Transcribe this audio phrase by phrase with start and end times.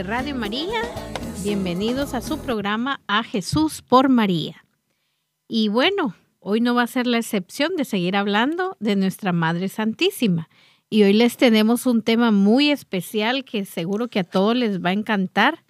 [0.00, 0.80] ¿Qué tal amigos de Radio María?
[1.44, 4.64] Bienvenidos a su programa A Jesús por María.
[5.46, 9.68] Y bueno, hoy no va a ser la excepción de seguir hablando de nuestra Madre
[9.68, 10.48] Santísima.
[10.88, 14.88] Y hoy les tenemos un tema muy especial que seguro que a todos les va
[14.88, 15.64] a encantar.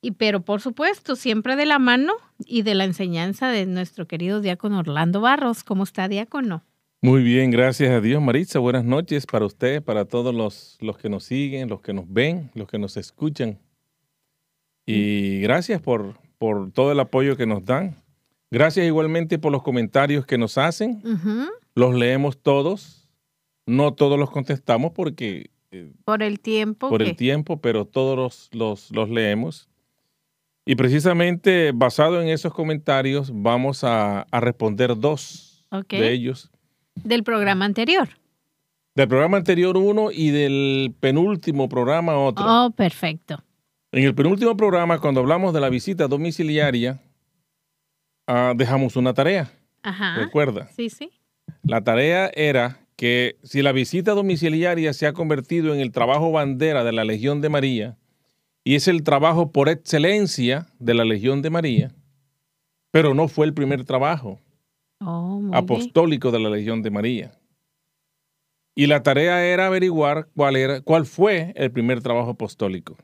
[0.00, 2.12] Y pero por supuesto, siempre de la mano
[2.46, 5.64] y de la enseñanza de nuestro querido diácono Orlando Barros.
[5.64, 6.62] ¿Cómo está, diácono?
[7.02, 8.58] Muy bien, gracias a Dios, Maritza.
[8.58, 12.50] Buenas noches para usted, para todos los, los que nos siguen, los que nos ven,
[12.54, 13.58] los que nos escuchan.
[14.84, 17.96] Y gracias por, por todo el apoyo que nos dan.
[18.50, 21.00] Gracias igualmente por los comentarios que nos hacen.
[21.74, 23.08] Los leemos todos.
[23.64, 25.50] No todos los contestamos porque...
[25.70, 26.90] Eh, por el tiempo.
[26.90, 29.70] Por el tiempo, pero todos los, los, leemos.
[30.66, 36.50] Y precisamente basado en esos comentarios vamos a, responder dos de ellos.
[36.94, 38.08] Del programa anterior.
[38.94, 42.44] Del programa anterior uno y del penúltimo programa otro.
[42.46, 43.42] Oh, perfecto.
[43.92, 47.00] En el penúltimo programa, cuando hablamos de la visita domiciliaria,
[48.26, 49.50] ah, dejamos una tarea.
[49.82, 50.16] Ajá.
[50.16, 50.68] ¿Recuerda?
[50.76, 51.10] Sí, sí.
[51.62, 56.84] La tarea era que si la visita domiciliaria se ha convertido en el trabajo bandera
[56.84, 57.96] de la Legión de María
[58.62, 61.94] y es el trabajo por excelencia de la Legión de María,
[62.90, 64.38] pero no fue el primer trabajo
[65.00, 67.32] oh, apostólico de la Legión de María.
[68.74, 72.96] Y la tarea era averiguar cuál, era, cuál fue el primer trabajo apostólico.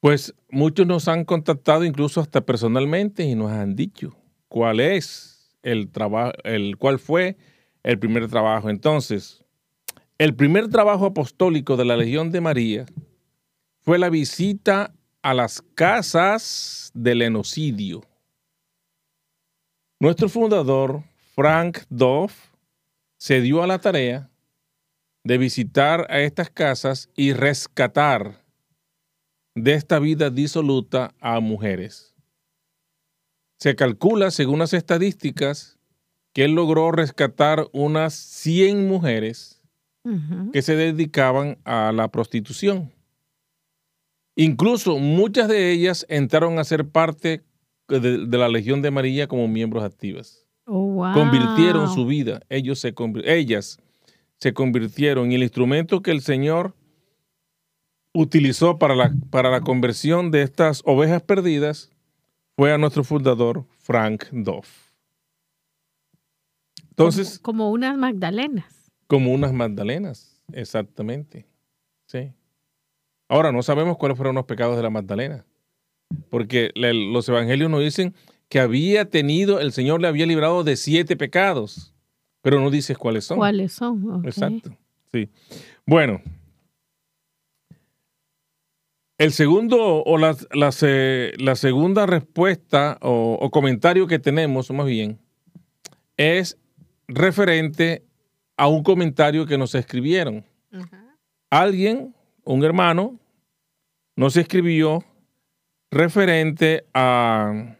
[0.00, 4.16] Pues muchos nos han contactado incluso hasta personalmente y nos han dicho
[4.48, 7.36] cuál es el trabajo, el cuál fue
[7.84, 8.68] el primer trabajo.
[8.68, 9.44] Entonces,
[10.18, 12.86] el primer trabajo apostólico de la Legión de María
[13.80, 18.02] fue la visita a las casas del enocidio.
[20.02, 21.04] Nuestro fundador,
[21.36, 22.32] Frank Dove,
[23.20, 24.32] se dio a la tarea
[25.22, 28.44] de visitar a estas casas y rescatar
[29.54, 32.16] de esta vida disoluta a mujeres.
[33.60, 35.78] Se calcula, según las estadísticas,
[36.32, 39.62] que él logró rescatar unas 100 mujeres
[40.52, 42.92] que se dedicaban a la prostitución.
[44.34, 47.44] Incluso muchas de ellas entraron a ser parte
[47.88, 50.46] de, la Legión de María como miembros activas.
[50.64, 52.94] Oh, convirtieron su vida, ellos se,
[53.24, 53.78] ellas
[54.38, 56.74] se convirtieron en el instrumento que el Señor
[58.14, 61.90] utilizó para la, para la conversión de estas ovejas perdidas
[62.56, 64.92] fue a nuestro fundador, Frank Doff.
[66.90, 67.38] Entonces.
[67.38, 68.92] Como, unas Magdalenas.
[69.06, 71.46] Como unas Magdalenas, exactamente.
[72.06, 72.32] Sí.
[73.28, 75.46] Ahora, no sabemos cuáles fueron los pecados de la Magdalena,
[76.30, 78.14] porque los evangelios nos dicen
[78.48, 81.94] que había tenido, el Señor le había librado de siete pecados,
[82.42, 83.38] pero no dices cuáles son.
[83.38, 84.22] ¿Cuáles son?
[84.24, 84.76] Exacto.
[85.10, 85.28] Sí.
[85.86, 86.20] Bueno,
[89.22, 90.72] el segundo o la, la,
[91.54, 95.20] segunda respuesta o, comentario que tenemos, más bien,
[96.16, 96.58] es
[97.06, 98.04] referente
[98.56, 100.44] a un comentario que nos escribieron.
[101.50, 103.20] Alguien, un hermano,
[104.16, 105.04] nos escribió
[105.92, 107.76] referente a,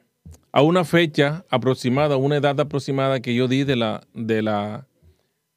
[0.52, 4.86] a, una fecha aproximada, una edad aproximada que yo di de la, de la,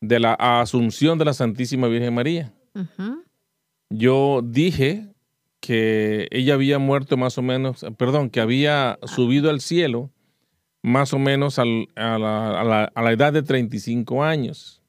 [0.01, 2.53] de la asunción de la Santísima Virgen María.
[3.89, 5.13] Yo dije
[5.59, 10.11] que ella había muerto más o menos, perdón, que había subido al cielo
[10.81, 14.81] más o menos a, la, edad de 35 años.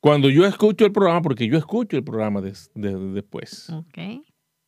[0.00, 3.72] Cuando yo escucho el programa, porque yo escucho el programa después,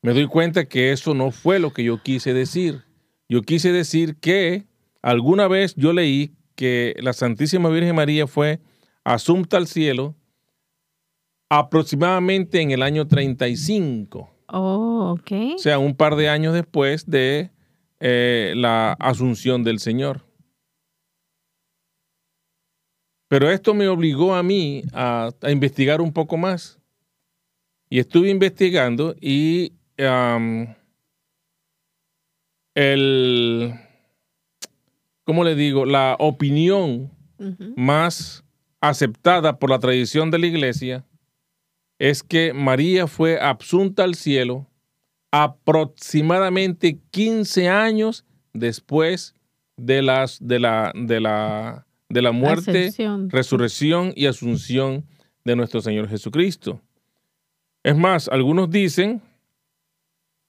[0.02, 2.82] me doy cuenta que eso no fue lo que yo quise decir.
[3.28, 4.66] Yo quise decir que
[5.00, 8.60] alguna vez yo leí que la Santísima Virgen María fue
[9.04, 10.14] asunta al cielo
[11.48, 14.30] aproximadamente en el año 35.
[14.48, 15.32] Oh, ok.
[15.54, 17.50] O sea, un par de años después de
[18.00, 20.22] eh, la asunción del Señor.
[23.28, 26.78] Pero esto me obligó a mí a, investigar un poco más.
[27.88, 29.72] Y estuve investigando y
[32.74, 33.74] el,
[35.24, 35.84] ¿cómo le digo?
[35.84, 37.10] La opinión
[37.76, 38.44] más
[38.80, 41.04] aceptada por la tradición de la iglesia
[41.98, 44.68] es que María fue absunta al cielo
[45.30, 49.34] aproximadamente 15 años después
[49.76, 52.92] de, las, de, la, de, la, de la muerte,
[53.28, 55.06] resurrección y asunción
[55.44, 56.80] de nuestro Señor Jesucristo.
[57.82, 59.22] Es más, algunos dicen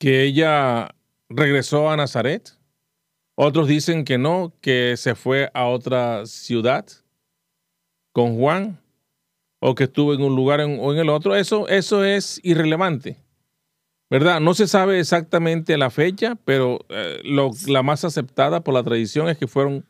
[0.04, 0.94] que ella
[1.30, 2.60] regresó a Nazaret,
[3.36, 6.86] otros dicen que no, que se fue a otra ciudad
[8.12, 8.82] con Juan,
[9.62, 13.16] o que estuvo en un lugar o en el otro, eso, eso es irrelevante.
[14.10, 14.42] ¿Verdad?
[14.42, 19.30] No se sabe exactamente la fecha, pero eh, lo, la más aceptada por la tradición
[19.30, 19.86] es que fueron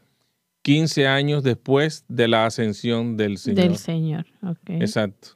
[0.62, 3.63] 15 años después de la ascensión del Señor.
[3.63, 4.69] Del Señor, ok.
[4.80, 5.30] Exacto.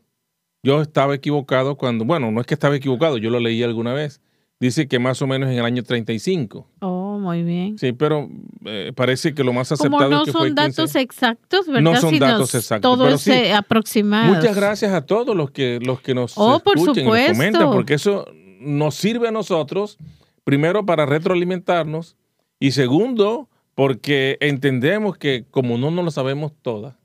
[0.62, 4.22] Yo estaba equivocado cuando, bueno, no es que estaba equivocado, yo lo leí alguna vez.
[4.60, 6.68] Dice que más o menos en el año 35.
[6.80, 7.78] Oh, muy bien.
[7.78, 8.28] Sí, pero
[8.66, 10.62] eh, parece que lo más aceptado Como no es que son fue 15.
[10.62, 11.82] datos exactos, ¿verdad?
[11.82, 13.32] No son datos exactos, Todo pero es sí.
[13.32, 14.34] eh, aproximado.
[14.34, 17.72] Muchas gracias a todos los que, los que nos Oh, por escuchen y nos comentan,
[17.72, 18.26] porque eso
[18.60, 20.00] nos sirve a nosotros,
[20.44, 22.16] primero, para retroalimentarnos,
[22.60, 26.96] y segundo, porque entendemos que como no nos lo sabemos todas,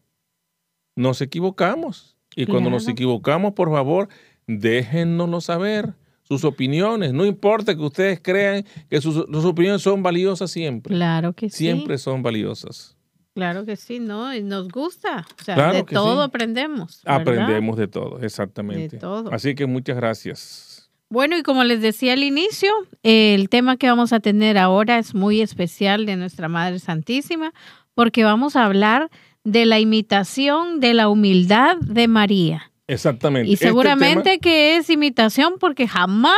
[0.96, 2.16] nos equivocamos.
[2.34, 4.08] Y cuando nos equivocamos, por favor,
[4.46, 5.93] déjennoslo saber,
[6.32, 7.12] sus opiniones.
[7.12, 10.94] No importa que ustedes crean que sus, sus opiniones son valiosas siempre.
[10.94, 11.58] Claro que sí.
[11.58, 12.96] Siempre son valiosas.
[13.34, 14.34] Claro que sí, ¿no?
[14.34, 15.26] Y nos gusta.
[15.40, 16.29] O sea, Claro de todo sí.
[16.29, 17.00] aprendemos.
[17.05, 17.20] ¿verdad?
[17.23, 18.96] Aprendemos de todo, exactamente.
[18.96, 19.32] De todo.
[19.32, 20.90] Así que muchas gracias.
[21.08, 22.70] Bueno, y como les decía al inicio,
[23.02, 27.52] el tema que vamos a tener ahora es muy especial de nuestra Madre Santísima,
[27.94, 29.11] porque vamos a hablar
[29.44, 32.72] de la imitación de la humildad de María.
[32.93, 33.49] Exactamente.
[33.50, 36.37] Y Este seguramente tema- que es imitación porque jamás,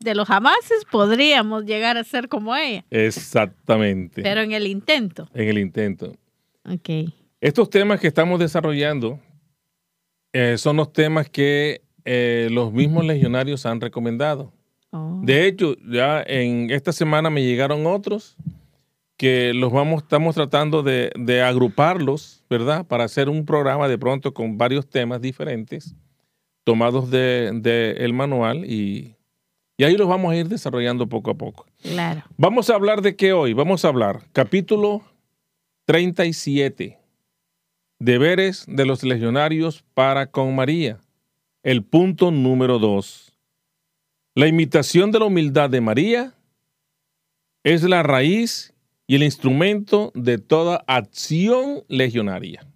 [0.00, 4.22] de los jamases, podríamos llegar a ser como ella, exactamente.
[4.22, 5.28] pero en el intento.
[5.34, 6.12] en el intento.
[6.64, 7.10] Ok.
[7.40, 9.20] Estos temas que estamos desarrollando
[10.32, 14.52] eh, son los temas que eh, los mismos legionarios han recomendado.
[14.90, 15.20] Oh.
[15.22, 18.36] De hecho, ya en esta semana me llegaron otros
[19.16, 22.86] que los vamos, estamos tratando de, de agruparlos, ¿verdad?
[22.86, 25.94] Para hacer un programa de pronto con varios temas diferentes,
[26.64, 29.16] tomados del de, el manual y,
[29.76, 31.66] y ahí los vamos a ir desarrollando poco a poco.
[31.82, 32.22] Claro.
[32.36, 33.52] Vamos a hablar de qué hoy?
[33.52, 35.02] Vamos a hablar capítulo
[35.86, 36.98] 37.
[38.00, 40.98] Deberes de los legionarios para con María.
[41.62, 43.32] El punto número 2.
[44.34, 46.34] La imitación de la humildad de María
[47.62, 48.73] es la raíz
[49.06, 52.66] y el instrumento de toda acción legionaria.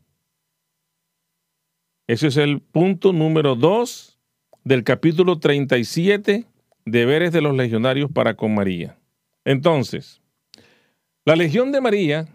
[2.06, 4.18] Ese es el punto número 2
[4.64, 6.46] del capítulo 37,
[6.84, 8.98] deberes de los legionarios para con María.
[9.44, 10.20] Entonces,
[11.24, 12.28] la Legión de María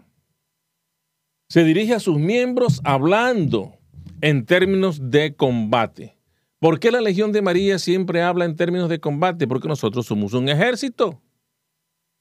[1.48, 3.74] se dirige a sus miembros hablando
[4.20, 6.16] en términos de combate.
[6.58, 9.46] ¿Por qué la Legión de María siempre habla en términos de combate?
[9.46, 11.20] Porque nosotros somos un ejército.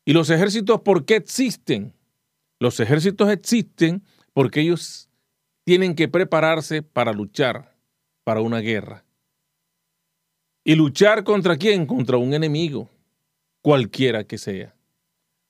[0.06, 1.94] ¿Y los ejércitos por qué existen?
[2.60, 4.04] Los ejércitos existen
[4.34, 5.10] porque ellos
[5.64, 7.76] tienen que prepararse para luchar,
[8.24, 9.06] para una guerra.
[10.66, 11.86] ¿Y luchar contra quién?
[11.86, 12.90] Contra un enemigo,
[13.62, 14.76] cualquiera que sea.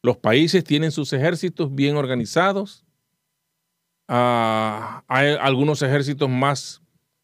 [0.02, 2.84] Los países tienen sus ejércitos bien organizados.
[4.08, 6.82] Ah, hay algunos ejércitos más,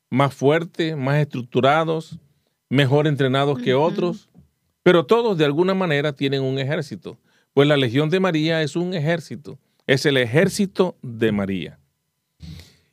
[0.10, 2.18] más fuertes, más estructurados,
[2.70, 4.29] mejor entrenados que otros,
[4.84, 7.18] pero todos de alguna manera tienen un ejército.
[7.54, 11.80] Pues la Legión de María es un ejército, es el ejército de María.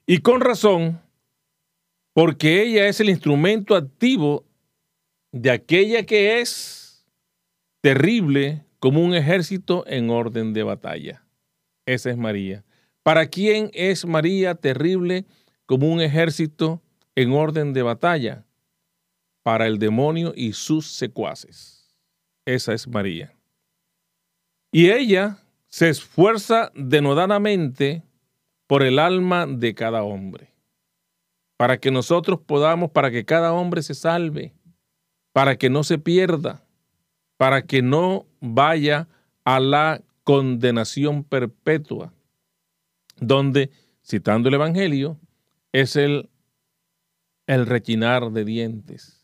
[0.07, 1.01] Y con razón,
[2.13, 4.45] porque ella es el instrumento activo
[5.33, 7.07] de aquella que es
[7.83, 11.25] terrible como un ejército en orden de batalla.
[11.85, 12.65] Esa es María.
[13.03, 15.27] ¿Para quién es María terrible
[15.67, 16.83] como un ejército
[17.15, 18.45] en orden de batalla?
[19.43, 21.76] Para el demonio y sus secuaces.
[22.47, 23.35] Esa es María.
[24.71, 28.05] Y ella se esfuerza denodadamente
[28.69, 30.55] por el alma de cada hombre,
[31.57, 34.55] para que nosotros podamos, para que cada hombre se salve,
[35.33, 36.65] para que no se pierda,
[37.37, 39.09] para que no vaya
[39.45, 42.13] a la condenación perpetua,
[43.17, 43.71] donde,
[44.05, 45.19] citando el Evangelio,
[45.73, 46.31] es el,
[47.47, 49.16] el rechinar de dientes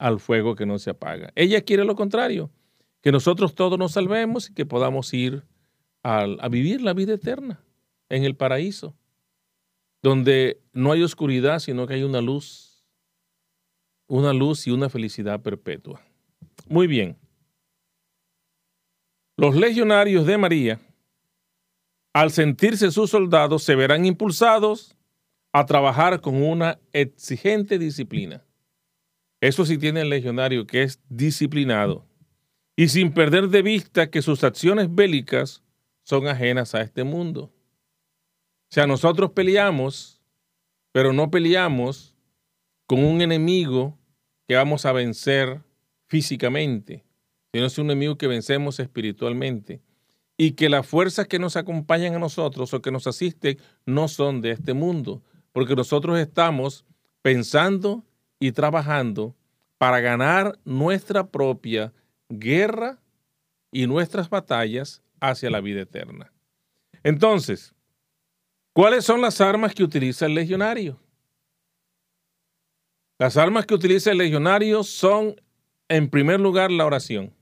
[0.00, 1.30] al fuego que no se apaga.
[1.36, 2.50] Ella quiere lo contrario,
[3.02, 5.44] que nosotros todos nos salvemos y que podamos ir
[6.02, 7.62] al- a vivir la vida eterna
[8.08, 8.96] en el paraíso,
[10.02, 12.82] donde no hay oscuridad, sino que hay una luz,
[14.08, 16.00] una luz y una felicidad perpetua.
[16.66, 17.18] Muy bien.
[19.36, 20.80] Los legionarios de María,
[22.14, 24.96] al sentirse sus soldados, se verán impulsados
[25.52, 28.42] a trabajar con una exigente disciplina.
[29.40, 32.06] Eso sí tiene el legionario que es disciplinado
[32.76, 35.62] y sin perder de vista que sus acciones bélicas
[36.02, 37.52] son ajenas a este mundo.
[38.70, 40.22] O sea, nosotros peleamos,
[40.92, 42.14] pero no peleamos
[42.86, 43.98] con un enemigo
[44.46, 45.62] que vamos a vencer
[46.06, 47.04] físicamente,
[47.52, 49.80] sino es un enemigo que vencemos espiritualmente.
[50.36, 54.40] Y que las fuerzas que nos acompañan a nosotros o que nos asisten no son
[54.40, 56.86] de este mundo, porque nosotros estamos
[57.20, 58.04] pensando
[58.40, 59.36] y trabajando
[59.78, 61.92] para ganar nuestra propia
[62.28, 62.98] guerra
[63.70, 66.32] y nuestras batallas hacia la vida eterna.
[67.04, 67.74] Entonces,
[68.72, 70.98] ¿cuáles son las armas que utiliza el legionario?
[73.18, 75.40] Las armas que utiliza el legionario son,
[75.88, 77.34] en primer lugar, la oración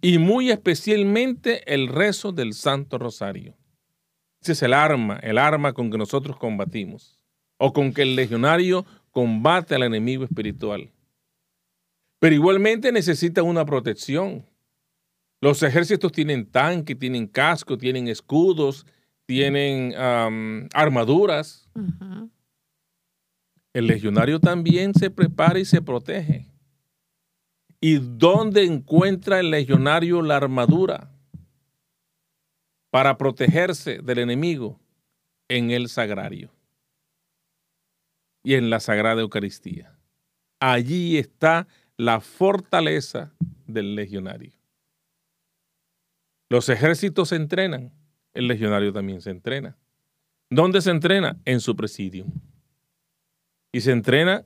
[0.00, 3.56] y muy especialmente el rezo del Santo Rosario.
[4.40, 7.18] Ese es el arma, el arma con que nosotros combatimos
[7.58, 10.92] o con que el legionario combate al enemigo espiritual.
[12.18, 14.44] Pero igualmente necesita una protección.
[15.40, 18.84] Los ejércitos tienen tanques, tienen casco, tienen escudos,
[19.24, 19.94] tienen
[20.74, 21.66] armaduras.
[23.72, 26.50] El legionario también se prepara y se protege.
[27.80, 31.10] ¿Y dónde encuentra el legionario la armadura
[32.90, 34.78] para protegerse del enemigo?
[35.48, 36.55] En el sagrario
[38.46, 39.98] y en la Sagrada Eucaristía.
[40.60, 43.34] Allí está la fortaleza
[43.66, 44.52] del legionario.
[46.48, 47.92] Los ejércitos se entrenan,
[48.34, 49.76] el legionario también se entrena.
[50.48, 51.36] ¿Dónde se entrena?
[51.44, 52.24] En su presidio
[53.72, 54.44] y se entrena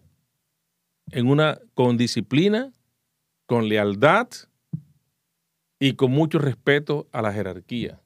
[1.11, 2.73] en una con disciplina,
[3.45, 4.29] con lealtad
[5.79, 8.01] y con mucho respeto a la jerarquía.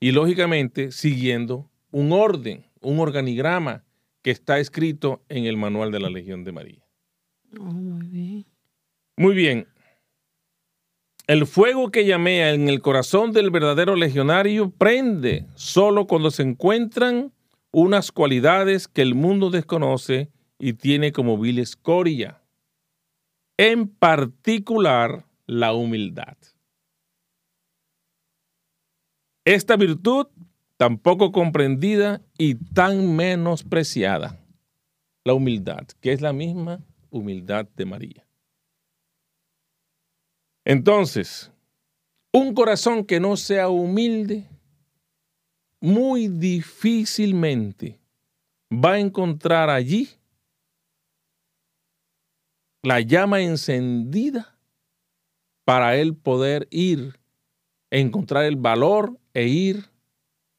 [0.00, 3.84] Y lógicamente siguiendo un orden, un organigrama
[4.22, 6.86] que está escrito en el manual de la Legión de María.
[7.58, 8.46] Oh, muy bien.
[9.16, 9.66] Muy bien.
[11.26, 17.32] El fuego que llamea en el corazón del verdadero legionario prende solo cuando se encuentran
[17.72, 22.42] unas cualidades que el mundo desconoce y tiene como vil escoria,
[23.56, 26.36] en particular la humildad.
[29.44, 30.26] Esta virtud
[30.80, 34.40] tampoco comprendida y tan menospreciada,
[35.26, 38.26] la humildad, que es la misma humildad de María.
[40.64, 41.52] Entonces,
[42.32, 44.48] un corazón que no sea humilde,
[45.82, 48.00] muy difícilmente
[48.72, 50.08] va a encontrar allí
[52.82, 54.58] la llama encendida
[55.66, 57.20] para él poder ir,
[57.90, 59.89] encontrar el valor e ir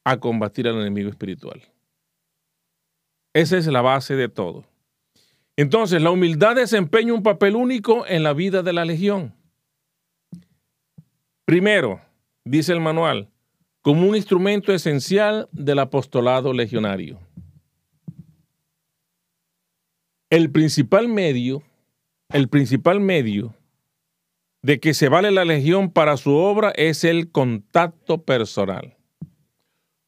[0.04, 1.62] a combatir al enemigo espiritual.
[3.34, 4.64] Esa es la base de todo.
[5.56, 9.34] Entonces, la humildad desempeña un papel único en la vida de la legión.
[11.44, 12.00] Primero,
[12.44, 13.30] dice el manual,
[13.80, 17.18] como un instrumento esencial del apostolado legionario.
[20.30, 21.62] El principal medio
[22.32, 23.54] el principal medio
[24.62, 28.96] de que se vale la legión para su obra es el contacto personal.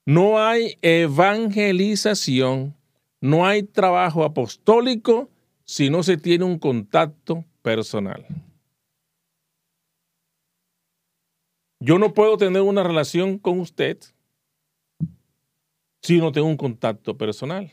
[0.07, 2.77] No hay evangelización,
[3.21, 5.31] no hay trabajo apostólico
[5.65, 8.27] si no se tiene un contacto personal.
[11.81, 13.99] Yo no puedo tener una relación con usted
[16.03, 17.73] si no tengo un contacto personal.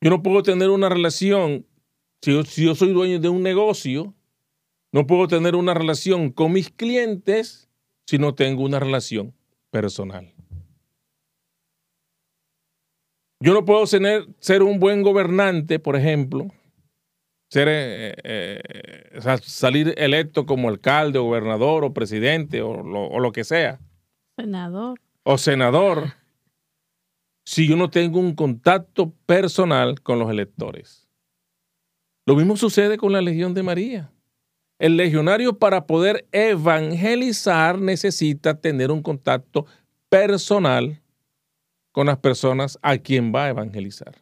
[0.00, 1.66] Yo no puedo tener una relación
[2.24, 4.14] si yo, soy dueño de un negocio,
[4.92, 7.68] no puedo tener una relación con mis clientes
[8.06, 9.34] si no tengo una relación
[9.70, 10.32] personal.
[13.44, 16.48] Yo no puedo tener, ser un buen gobernante, por ejemplo,
[17.50, 23.78] ser, eh, eh, salir electo como alcalde, gobernador o presidente o lo que sea.
[24.38, 24.98] Senador.
[25.24, 26.14] O senador,
[27.44, 31.06] si yo no tengo un contacto personal con los electores.
[32.24, 34.10] Lo mismo sucede con la Legión de María.
[34.78, 39.66] El legionario para poder evangelizar necesita tener un contacto
[40.08, 41.03] personal
[41.94, 44.16] con las personas a quien va a evangelizar.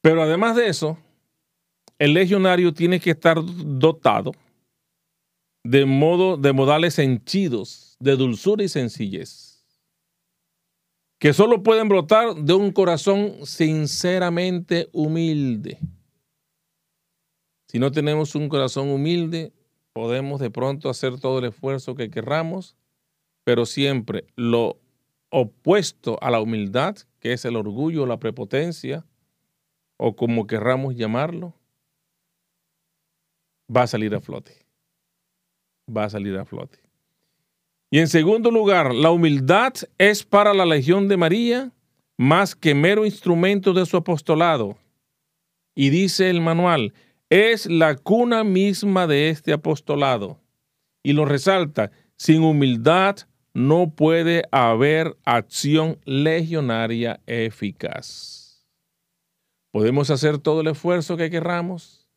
[0.00, 0.96] Pero además de eso,
[1.98, 4.30] el legionario tiene que estar dotado
[5.64, 9.66] de modo de modales henchidos de dulzura y sencillez
[11.18, 15.80] que solo pueden brotar de un corazón sinceramente humilde.
[17.66, 19.52] Si no tenemos un corazón humilde,
[19.92, 22.76] podemos de pronto hacer todo el esfuerzo que querramos,
[23.48, 24.78] pero siempre lo
[25.30, 29.06] opuesto a la humildad, que es el orgullo, la prepotencia,
[29.96, 31.54] o como querramos llamarlo,
[33.74, 34.52] va a salir a flote.
[35.90, 36.78] Va a salir a flote.
[37.90, 41.72] Y en segundo lugar, la humildad es para la Legión de María
[42.18, 44.76] más que mero instrumento de su apostolado.
[45.74, 46.92] Y dice el manual,
[47.30, 50.38] es la cuna misma de este apostolado.
[51.02, 53.26] Y lo resalta, sin humildad
[53.58, 58.64] no puede haber acción legionaria eficaz.
[59.72, 62.08] Podemos hacer todo el esfuerzo que querramos,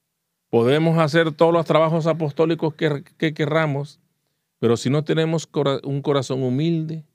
[0.51, 3.99] podemos hacer todos los trabajos apostólicos que, querramos,
[4.59, 5.49] pero si no tenemos
[5.83, 7.05] un corazón humilde,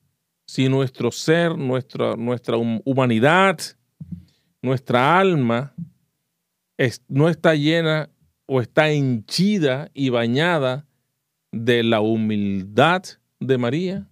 [0.44, 3.60] si nuestro ser, nuestra, nuestra humanidad,
[4.60, 5.72] nuestra alma
[7.06, 8.10] no está llena
[8.46, 10.84] o está henchida y bañada
[11.52, 13.04] de la humildad
[13.38, 14.08] de María,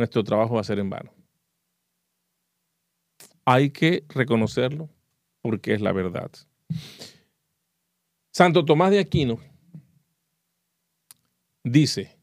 [0.00, 1.12] nuestro trabajo va a ser en vano.
[3.44, 4.88] Hay que reconocerlo
[5.42, 6.30] porque es la verdad.
[8.32, 9.38] Santo Tomás de Aquino
[11.62, 12.16] dice,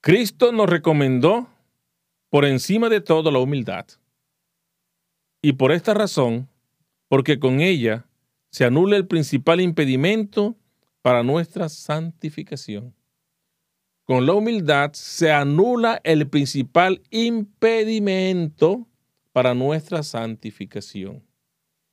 [0.00, 1.48] Cristo nos recomendó
[2.30, 3.86] por encima de todo la humildad.
[5.42, 6.48] Y por esta razón,
[7.08, 8.06] porque con ella
[8.50, 10.56] se anula el principal impedimento
[11.02, 12.95] para nuestra santificación.
[14.06, 18.86] Con la humildad se anula el principal impedimento
[19.32, 21.24] para nuestra santificación.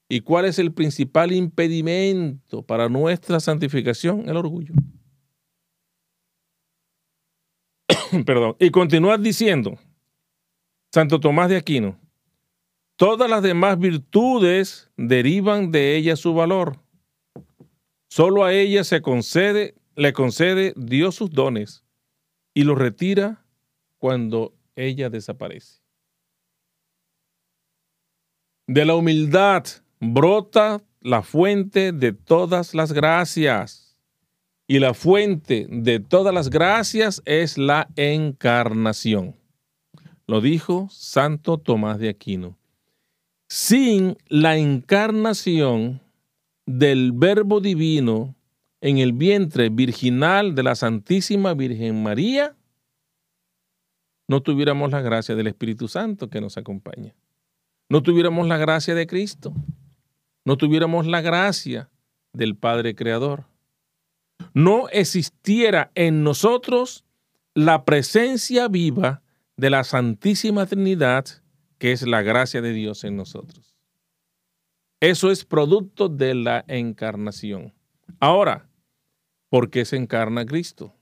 [0.07, 4.29] ¿Y cuál es el principal impedimento para nuestra santificación?
[4.29, 4.75] El orgullo.
[8.27, 8.57] Perdón.
[8.59, 9.79] Y continúa diciendo,
[10.93, 11.99] Santo Tomás de Aquino,
[12.95, 16.79] todas las demás virtudes derivan de ella su valor.
[18.07, 21.82] Solo a ella se concede, le concede Dios sus dones
[22.53, 23.45] y lo retira
[23.97, 25.81] cuando ella desaparece.
[28.67, 29.65] De la humildad
[29.99, 33.97] brota la fuente de todas las gracias.
[34.65, 39.35] Y la fuente de todas las gracias es la encarnación.
[40.25, 42.57] Lo dijo Santo Tomás de Aquino.
[43.49, 46.01] Sin la encarnación
[46.65, 48.35] del Verbo Divino
[48.83, 52.57] en el vientre virginal de la Santísima Virgen María,
[54.27, 57.15] no tuviéramos la gracia del Espíritu Santo que nos acompaña.
[57.87, 59.53] No tuviéramos la gracia de Cristo.
[60.43, 61.89] No tuviéramos la gracia
[62.33, 63.45] del Padre Creador.
[64.53, 67.05] No existiera en nosotros
[67.53, 69.21] la presencia viva
[69.55, 71.23] de la Santísima Trinidad,
[71.77, 73.77] que es la gracia de Dios en nosotros.
[74.99, 77.73] Eso es producto de la encarnación.
[78.19, 78.67] Ahora,
[79.53, 80.95] ¿Por qué se encarna Cristo?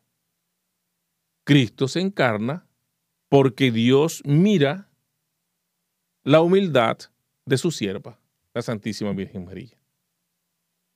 [1.46, 2.68] Cristo se encarna
[3.30, 4.90] porque Dios mira
[6.26, 6.98] la humildad
[7.46, 8.20] de su sierva,
[8.54, 9.82] la Santísima Virgen María.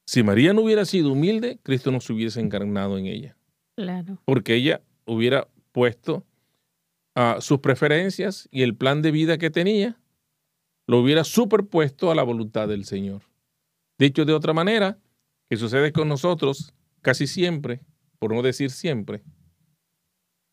[0.05, 3.37] Si María no hubiera sido humilde, Cristo no se hubiese encarnado en ella.
[3.77, 4.21] Claro.
[4.25, 6.25] Porque ella hubiera puesto
[7.15, 9.97] a sus preferencias y el plan de vida que tenía,
[10.87, 13.21] lo hubiera superpuesto a la voluntad del Señor.
[13.97, 14.99] Dicho de otra manera,
[15.49, 16.74] ¿qué sucede con nosotros
[17.05, 17.81] casi siempre,
[18.17, 19.21] por no decir siempre,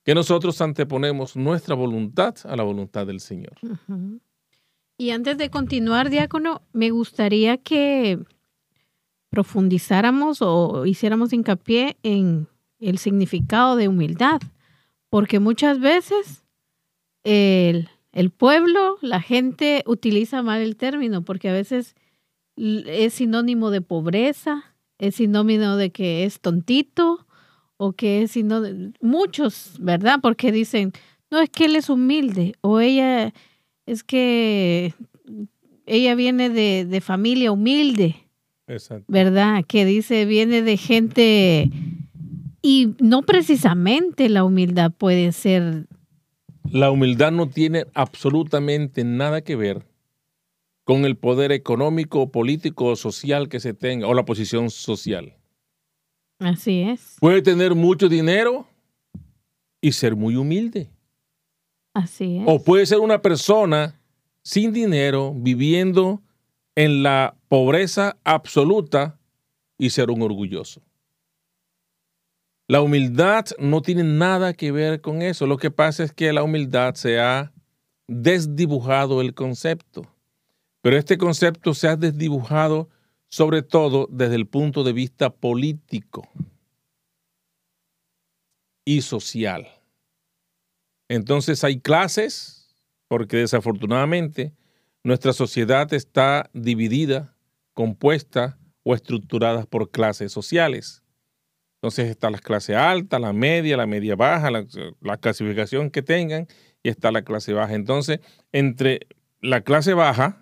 [0.04, 3.54] que nosotros anteponemos nuestra voluntad a la voluntad del Señor.
[4.98, 8.18] Y antes de continuar, diácono, me gustaría que
[9.30, 12.48] profundizáramos o hiciéramos hincapié en
[12.80, 14.42] el significado de humildad,
[15.08, 16.44] porque muchas veces
[17.24, 21.94] el, el pueblo, la gente utiliza mal el término, porque a veces
[22.56, 24.71] es sinónimo de pobreza,
[25.02, 27.26] es sinónimo de que es tontito
[27.76, 30.20] o que es sinónimo, muchos, ¿verdad?
[30.22, 30.92] Porque dicen,
[31.28, 33.34] no es que él es humilde o ella
[33.84, 34.94] es que
[35.86, 38.14] ella viene de, familia humilde,
[39.08, 39.64] ¿verdad?
[39.66, 41.68] Que dice, viene de gente
[42.62, 45.88] y no precisamente la humildad puede ser...
[46.70, 49.82] La humildad no tiene absolutamente nada que ver
[50.84, 55.36] con el poder económico, político o social que se tenga, o la posición social.
[56.38, 57.16] Así es.
[57.20, 58.66] Puede tener mucho dinero
[59.80, 60.90] y ser muy humilde.
[61.94, 62.44] Así es.
[62.46, 64.00] O puede ser una persona
[64.42, 66.20] sin dinero, viviendo
[66.74, 69.18] en la pobreza absoluta
[69.78, 70.82] y ser un orgulloso.
[72.68, 75.46] La humildad no tiene nada que ver con eso.
[75.46, 77.52] Lo que pasa es que la humildad se ha
[78.08, 80.11] desdibujado el concepto.
[80.82, 82.90] Pero este concepto se ha desdibujado
[83.28, 86.28] sobre todo desde el punto de vista político
[88.84, 89.66] y social.
[91.08, 92.76] Entonces hay clases,
[93.08, 94.52] porque desafortunadamente
[95.04, 97.34] nuestra sociedad está dividida,
[97.74, 101.02] compuesta o estructurada por clases sociales.
[101.76, 104.66] Entonces está la clase alta, la media, la media baja, la,
[105.00, 106.48] la, clasificación que tengan,
[106.82, 107.74] y está la clase baja.
[107.74, 108.20] Entonces,
[108.52, 109.06] entre
[109.40, 110.41] la clase baja,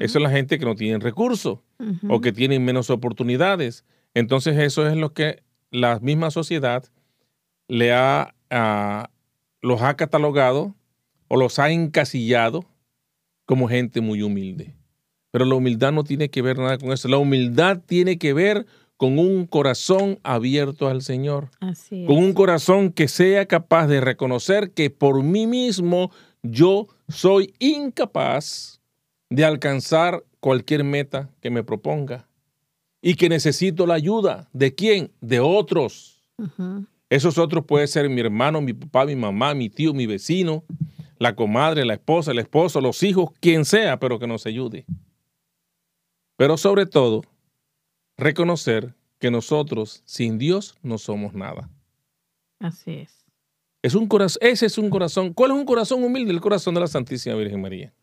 [0.00, 1.60] eso es la gente que no tiene recursos
[2.08, 3.84] o que tienen menos oportunidades.
[4.14, 6.84] Entonces eso es lo que la misma sociedad
[7.68, 9.10] le ha, ah,
[9.62, 10.74] los ha catalogado
[11.28, 12.64] o los ha encasillado
[13.46, 14.74] como gente muy humilde.
[15.30, 17.06] Pero la humildad no tiene que ver nada con eso.
[17.06, 21.50] La humildad tiene que ver con un corazón abierto al Señor.
[21.60, 22.04] Así.
[22.06, 26.10] Con un corazón que sea capaz de reconocer que por mí mismo
[26.42, 28.79] yo soy incapaz
[29.30, 32.28] de alcanzar cualquier meta que me proponga.
[33.00, 34.50] Y que necesito la ayuda.
[34.52, 35.12] ¿De quién?
[35.20, 36.22] De otros.
[37.08, 40.64] Esos otros pueden ser mi hermano, mi papá, mi mamá, mi tío, mi vecino,
[41.18, 44.84] la comadre, la esposa, el esposo, los hijos, quien sea, pero que nos ayude.
[46.36, 47.22] Pero sobre todo,
[48.18, 51.70] reconocer que nosotros sin Dios no somos nada.
[52.58, 53.24] Así es.
[53.82, 55.32] Es un corazón, ese es un corazón.
[55.32, 56.32] ¿Cuál es un corazón humilde?
[56.32, 57.94] El corazón de la Santísima Virgen María.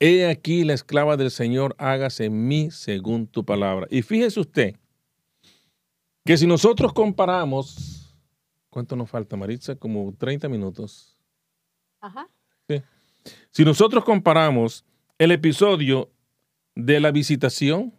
[0.00, 3.86] He aquí la esclava del Señor, hágase en mí según tu palabra.
[3.90, 4.76] Y fíjese usted
[6.24, 8.14] que si nosotros comparamos,
[8.70, 9.74] ¿cuánto nos falta, Maritza?
[9.74, 11.16] Como 30 minutos.
[12.00, 12.28] Ajá.
[13.50, 14.84] Si nosotros comparamos
[15.18, 16.10] el episodio
[16.74, 17.92] de la visitación,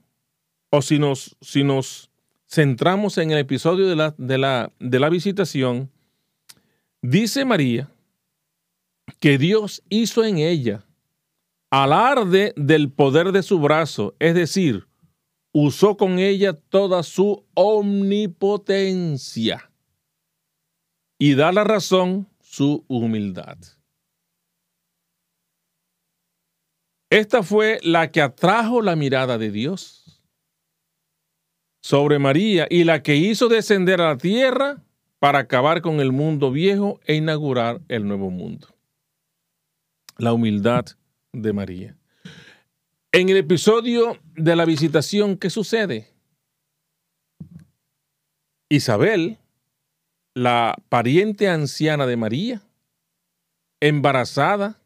[0.70, 2.10] o si nos, si nos
[2.48, 5.92] centramos en el episodio de la, de, la, de la visitación,
[7.02, 7.92] dice María
[9.20, 10.86] que Dios hizo en ella
[11.72, 14.88] alarde del poder de su brazo, es decir,
[15.52, 19.72] usó con ella toda su omnipotencia
[21.20, 23.58] y da la razón su humildad.
[27.12, 30.22] Esta fue la que atrajo la mirada de Dios
[31.82, 34.84] sobre María y la que hizo descender a la tierra
[35.18, 38.68] para acabar con el mundo viejo e inaugurar el nuevo mundo.
[40.18, 40.86] La humildad
[41.34, 41.98] de María.
[43.12, 46.14] En el episodio de la visitación, ¿qué sucede?
[48.70, 49.40] Isabel,
[50.36, 52.62] la pariente anciana de María,
[53.80, 54.80] embarazada,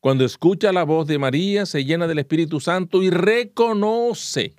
[0.00, 4.56] cuando escucha la voz de María, se llena del Espíritu Santo y reconoce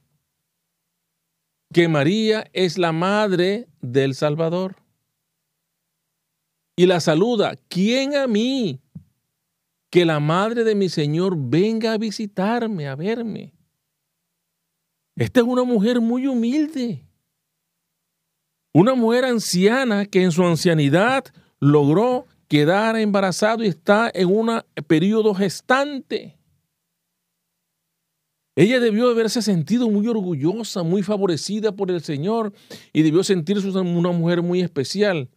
[1.74, 4.78] que María es la madre del Salvador.
[6.78, 8.83] Y la saluda, ¿quién a mí?
[9.94, 13.54] Que la madre de mi Señor venga a visitarme, a verme.
[15.16, 17.06] Esta es una mujer muy humilde.
[18.74, 21.26] Una mujer anciana que en su ancianidad
[21.60, 26.40] logró quedar embarazado y está en un periodo gestante.
[28.56, 32.52] Ella debió haberse sentido muy orgullosa, muy favorecida por el Señor
[32.94, 35.30] y debió sentirse una mujer muy especial.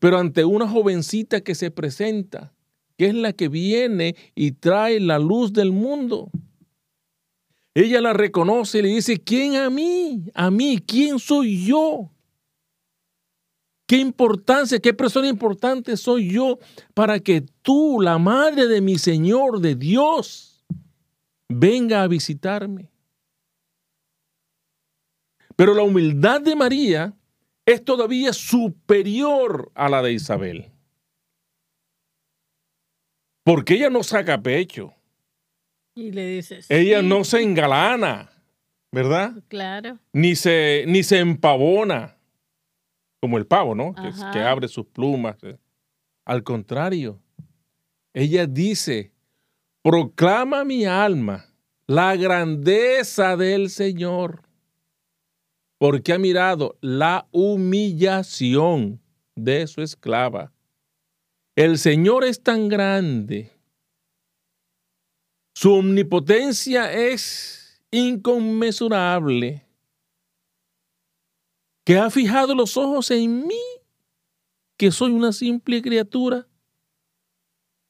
[0.00, 2.52] Pero ante una jovencita que se presenta,
[3.00, 6.30] que es la que viene y trae la luz del mundo,
[7.72, 10.26] ella la reconoce y le dice, ¿quién a mí?
[10.34, 10.78] ¿A mí?
[10.86, 12.10] ¿Quién soy yo?
[13.86, 16.58] ¿Qué importancia, qué persona importante soy yo
[16.92, 20.62] para que tú, la madre de mi Señor, de Dios,
[21.48, 22.90] venga a visitarme?
[25.56, 27.16] Pero la humildad de María
[27.64, 30.70] es todavía superior a la de Isabel.
[33.50, 34.94] Porque ella no saca pecho.
[35.96, 36.70] Y le dices.
[36.70, 38.30] Ella no se engalana,
[38.92, 39.42] ¿verdad?
[39.48, 39.98] Claro.
[40.12, 42.16] Ni se, ni se empavona
[43.20, 43.92] como el pavo, ¿no?
[44.32, 45.36] Que, abre sus plumas.
[46.24, 47.20] Al contrario,
[48.14, 49.12] ella dice,
[49.82, 51.46] proclama mi alma
[51.88, 54.42] la grandeza del Señor,
[55.76, 59.00] porque ha mirado la humillación
[59.34, 60.52] de su esclava.
[61.60, 63.52] El Señor es tan grande,
[65.54, 69.66] su omnipotencia es inconmensurable
[71.84, 73.60] que ha fijado los ojos en mí,
[74.78, 76.48] que soy una simple criatura,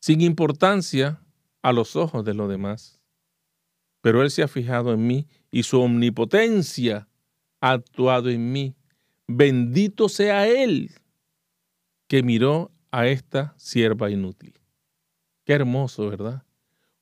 [0.00, 1.24] sin importancia
[1.62, 3.00] a los ojos de los demás.
[4.00, 7.08] Pero Él se ha fijado en mí y su omnipotencia
[7.60, 8.74] ha actuado en mí.
[9.28, 10.90] Bendito sea Él
[12.08, 14.54] que miró a esta sierva inútil.
[15.44, 16.42] Qué hermoso, ¿verdad?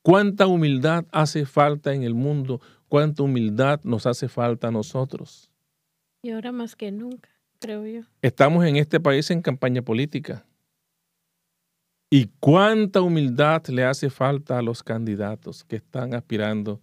[0.02, 5.50] Cuánta humildad hace falta en el mundo, cuánta humildad nos hace falta a nosotros.
[6.22, 8.02] Y ahora más que nunca, creo yo.
[8.22, 10.46] Estamos en este país en campaña política.
[12.10, 16.80] ¿Y cuánta humildad le hace falta a los candidatos que están aspirando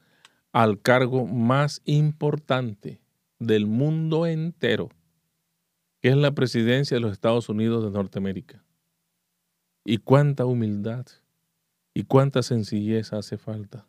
[0.51, 3.01] al cargo más importante
[3.39, 4.89] del mundo entero,
[5.99, 8.64] que es la presidencia de los Estados Unidos de Norteamérica?
[9.85, 11.05] ¿Y cuánta humildad
[11.93, 13.87] y cuánta sencillez hace falta?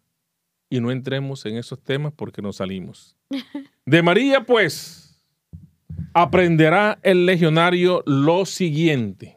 [0.70, 3.16] Y no entremos en esos temas porque nos salimos.
[3.86, 5.22] De María, pues,
[6.12, 9.36] aprenderá el legionario lo siguiente.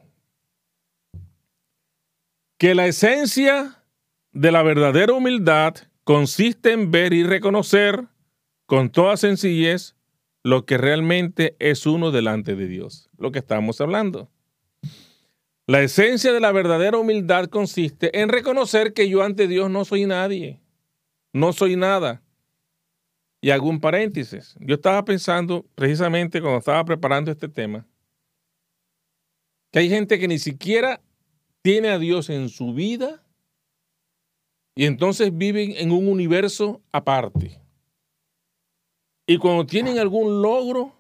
[2.59, 3.85] que la esencia
[4.33, 8.07] de la verdadera humildad consiste en ver y reconocer
[8.65, 9.95] con toda sencillez
[10.43, 14.29] lo que realmente es uno delante de Dios, lo que estamos hablando.
[15.69, 20.07] La esencia de la verdadera humildad consiste en reconocer que yo ante Dios no soy
[20.07, 20.59] nadie,
[21.31, 22.23] no soy nada.
[23.39, 24.55] Y hago un paréntesis.
[24.61, 27.85] Yo estaba pensando precisamente cuando estaba preparando este tema,
[29.71, 31.03] que hay gente que ni siquiera
[31.61, 33.23] tiene a Dios en su vida
[34.73, 37.61] y entonces viven en un universo aparte.
[39.27, 40.95] Y cuando tienen algún logro,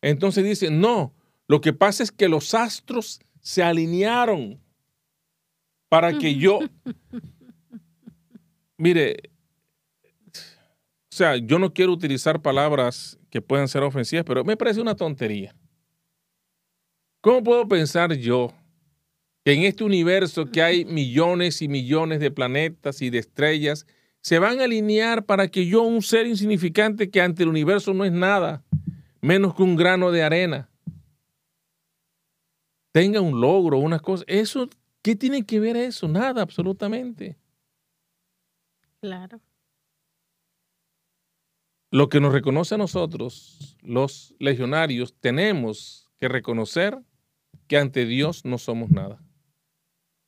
[0.00, 1.12] entonces dicen, no,
[1.48, 4.58] lo que pasa es que los astros se alinearon
[5.88, 6.60] para que yo...
[8.78, 9.30] Mire,
[10.34, 14.96] o sea, yo no quiero utilizar palabras que puedan ser ofensivas, pero me parece una
[14.96, 15.54] tontería.
[17.20, 18.52] ¿Cómo puedo pensar yo
[19.44, 23.86] que en este universo que hay millones y millones de planetas y de estrellas,
[24.22, 28.06] se van a alinear para que yo, un ser insignificante que ante el universo no
[28.06, 28.64] es nada,
[29.20, 30.70] menos que un grano de arena,
[32.94, 34.24] tenga un logro, unas cosas.
[34.28, 34.68] Eso,
[35.02, 36.06] ¿qué tiene que ver eso?
[36.06, 37.36] Nada, absolutamente.
[39.00, 39.40] Claro.
[41.90, 46.96] Lo que nos reconoce a nosotros, los legionarios, tenemos que reconocer
[47.66, 49.20] que ante Dios no somos nada.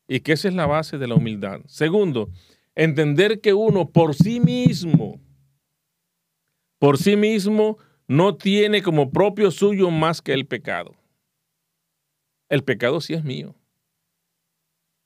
[0.09, 1.61] Y que esa es la base de la humildad.
[1.67, 2.31] Segundo,
[2.75, 5.21] entender que uno por sí mismo,
[6.81, 10.97] por sí mismo, no tiene como propio suyo más que el pecado.
[12.49, 13.55] El pecado sí es mío.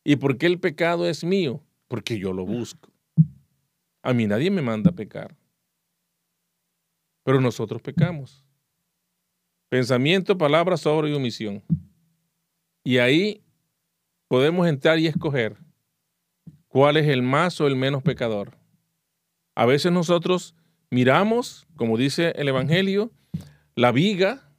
[0.05, 1.63] ¿Y por qué el pecado es mío?
[1.89, 2.91] Porque yo lo busco.
[4.03, 5.37] A mí nadie me manda a pecar.
[7.25, 8.45] Pero nosotros pecamos.
[9.69, 11.63] Pensamiento, palabra, obra y omisión.
[12.83, 13.45] Y ahí
[14.29, 15.57] podemos entrar y escoger
[16.69, 18.59] cuál es el más o el menos pecador.
[19.55, 20.55] A veces nosotros
[20.91, 23.13] miramos, como dice el Evangelio,
[23.75, 24.51] la viga,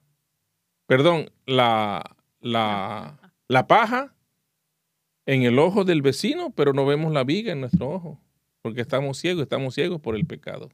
[0.85, 4.15] perdón, la, la, la paja
[5.25, 8.19] en el ojo del vecino, pero no vemos la viga en nuestro ojo,
[8.62, 10.69] porque estamos ciegos, estamos ciegos por el pecado.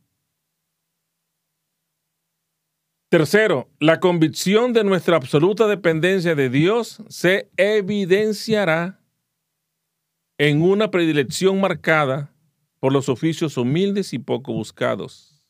[3.09, 8.99] Tercero, la convicción de nuestra absoluta dependencia de Dios se evidenciará
[10.37, 12.33] en una predilección marcada
[12.79, 15.41] por los oficios humildes y poco buscados.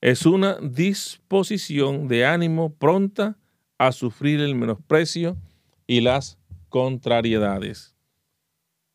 [0.00, 3.36] Es una disposición de ánimo pronta
[3.78, 5.36] a sufrir el menosprecio
[5.86, 7.94] y las contrariedades.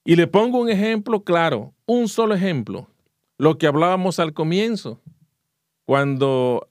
[0.04, 2.88] Y le pongo un ejemplo claro, un solo ejemplo,
[3.38, 5.00] lo que hablábamos al comienzo,
[5.86, 6.70] cuando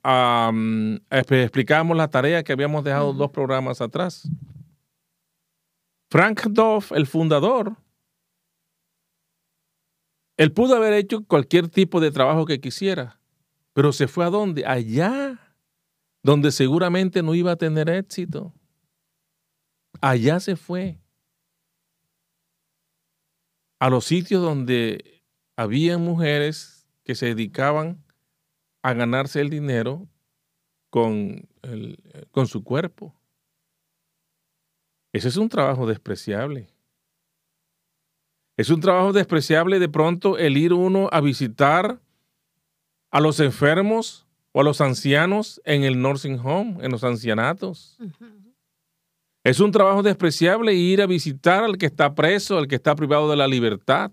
[1.11, 4.29] explicábamos la tarea que habíamos dejado dos programas atrás.
[6.11, 7.77] Frank Doff, el fundador,
[10.37, 13.21] él pudo haber hecho cualquier tipo de trabajo que quisiera,
[13.75, 14.65] pero se fue a dónde?
[14.65, 15.50] Allá
[16.23, 18.53] donde seguramente no iba a tener éxito.
[20.01, 20.99] Allá se fue.
[23.79, 25.23] A los sitios donde
[25.57, 28.05] había mujeres que se dedicaban
[28.83, 30.09] a ganarse el dinero
[30.91, 31.49] con,
[32.31, 33.15] con su cuerpo.
[35.13, 36.69] Ese es un trabajo despreciable.
[38.57, 42.01] Es un trabajo despreciable de pronto el ir uno a visitar
[43.11, 47.99] a los enfermos o a los ancianos en el nursing home, en los ancianatos.
[49.45, 53.31] Es un trabajo despreciable ir a visitar al que está preso, al que está privado
[53.31, 54.13] de la libertad.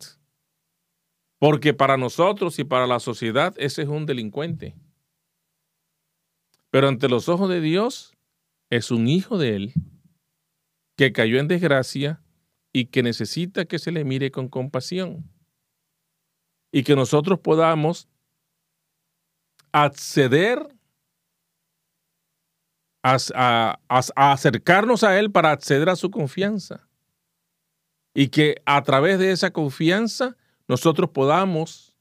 [1.40, 4.76] Porque para nosotros y para la sociedad ese es un delincuente.
[6.70, 8.16] Pero ante los ojos de Dios
[8.70, 9.74] es un hijo de Él
[10.98, 12.22] que cayó en desgracia
[12.74, 15.30] y que necesita que se le mire con compasión.
[16.72, 18.08] Y que nosotros podamos
[19.72, 20.68] acceder
[23.04, 23.80] a,
[24.16, 26.88] acercarnos a Él para acceder a su confianza.
[28.14, 30.36] Y que a través de esa confianza
[30.68, 31.94] nosotros podamos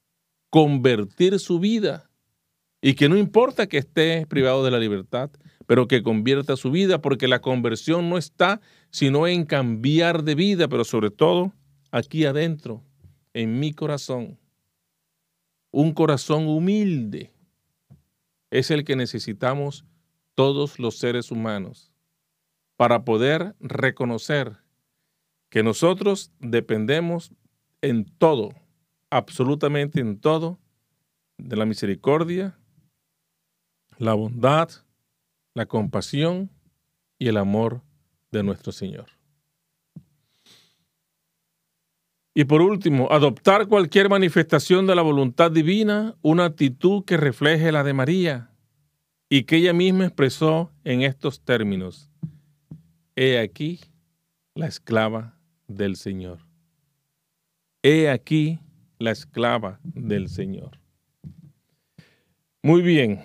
[0.49, 2.09] convertir su vida.
[2.81, 5.29] Y que no importa que esté privado de la libertad,
[5.65, 10.67] pero que convierta su vida, porque la conversión no está sino en cambiar de vida,
[10.67, 11.53] pero sobre todo
[11.91, 12.83] aquí adentro,
[13.33, 14.39] en mi corazón.
[15.71, 17.36] Un corazón humilde
[18.51, 19.85] es el que necesitamos
[20.35, 21.91] todos los seres humanos
[22.75, 24.57] para poder reconocer
[25.49, 27.31] que nosotros dependemos
[27.81, 28.53] en todo,
[29.09, 30.59] absolutamente en todo,
[31.37, 32.57] de la misericordia,
[33.97, 34.69] la bondad,
[35.53, 36.51] la compasión
[37.17, 37.81] y el amor
[38.31, 39.16] de nuestro Señor.
[42.37, 47.83] Y por último, adoptar cualquier manifestación de la voluntad divina, una actitud que refleje la
[47.83, 48.51] de María
[49.27, 52.11] y que ella misma expresó en estos términos.
[53.15, 53.79] He aquí
[54.53, 55.35] la esclava
[55.67, 56.45] del Señor.
[57.81, 58.59] He aquí
[58.99, 60.79] la esclava del Señor.
[62.61, 63.19] Muy bien.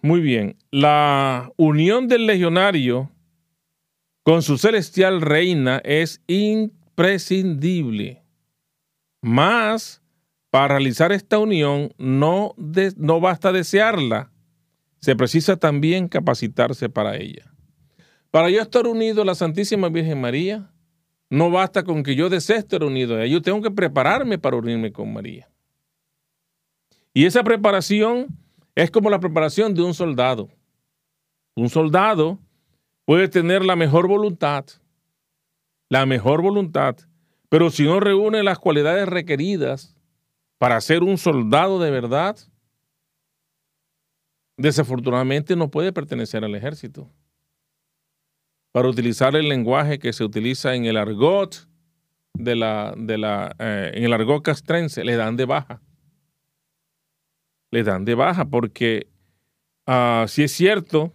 [0.00, 0.56] Muy bien.
[0.70, 3.10] La unión del legionario
[4.24, 8.24] con su celestial reina es imprescindible.
[9.22, 10.02] Más,
[10.50, 12.54] para realizar esta unión no,
[12.96, 14.32] no basta desearla,
[15.00, 17.52] se precisa también capacitarse para ella.
[18.30, 20.70] Para yo estar unido a la Santísima Virgen María,
[21.28, 24.56] no basta con que yo desee estar unido a ella, yo tengo que prepararme para
[24.56, 25.50] unirme con María.
[27.12, 28.28] Y esa preparación
[28.74, 30.48] es como la preparación de un soldado.
[31.54, 32.40] Un soldado
[33.04, 34.64] puede tener la mejor voluntad,
[35.88, 36.96] la mejor voluntad,
[37.48, 39.96] pero si no reúne las cualidades requeridas
[40.58, 42.36] para ser un soldado de verdad,
[44.56, 47.10] desafortunadamente no puede pertenecer al ejército.
[48.72, 51.68] Para utilizar el lenguaje que se utiliza en el argot
[52.32, 55.80] de la, de la, eh, en el argot castrense, le dan de baja.
[57.70, 59.06] Le dan de baja porque
[59.86, 61.12] ah, si es cierto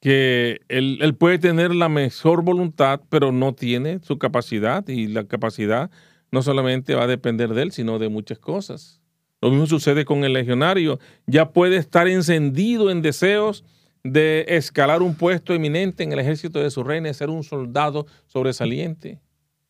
[0.00, 5.24] que él, él, puede tener la mejor voluntad, pero no tiene su capacidad y la
[5.24, 5.90] capacidad
[6.30, 9.00] no solamente va a depender de él, sino de muchas cosas.
[9.40, 10.98] Lo mismo sucede con el legionario.
[11.26, 13.64] Ya puede estar encendido en deseos
[14.02, 19.20] de escalar un puesto eminente en el ejército de su reina, ser un soldado sobresaliente,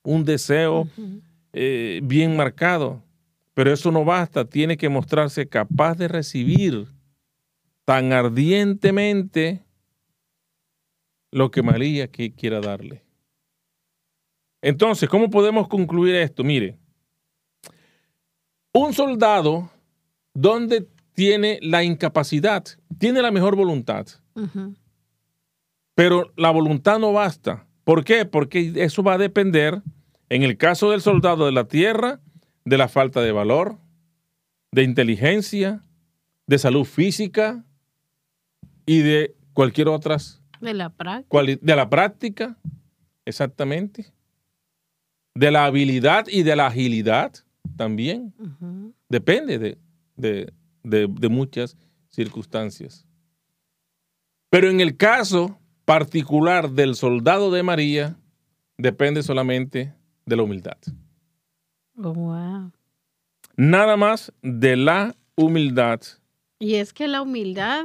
[0.02, 0.88] un deseo
[1.52, 3.02] eh, bien marcado.
[3.54, 6.86] Pero eso no basta, tiene que mostrarse capaz de recibir
[7.84, 9.62] tan ardientemente
[11.30, 13.04] lo que María quiera darle.
[14.62, 16.42] Entonces, ¿cómo podemos concluir esto?
[16.42, 16.78] Mire,
[18.72, 19.70] un soldado
[20.34, 22.64] donde tiene la incapacidad,
[22.98, 24.06] tiene la mejor voluntad,
[25.94, 27.66] pero la voluntad no basta.
[27.84, 28.24] ¿Por qué?
[28.24, 29.82] Porque eso va a depender,
[30.28, 32.20] en el caso del soldado de la tierra,
[32.64, 33.78] de la falta de valor,
[34.72, 35.84] de inteligencia,
[36.46, 37.64] de salud física
[38.86, 40.18] y de cualquier otra.
[40.60, 41.42] De la práctica.
[41.60, 42.56] De la práctica,
[43.24, 44.12] exactamente.
[45.34, 47.32] De la habilidad y de la agilidad
[47.76, 48.34] también.
[49.08, 49.78] Depende
[50.16, 51.76] de, muchas
[52.08, 53.06] circunstancias.
[54.50, 58.18] Pero en el caso particular del soldado de María,
[58.76, 59.94] depende solamente
[60.26, 60.78] de la humildad.
[61.96, 62.70] Oh,
[63.56, 66.00] Nada más de la humildad.
[66.58, 67.84] Y es que la humildad,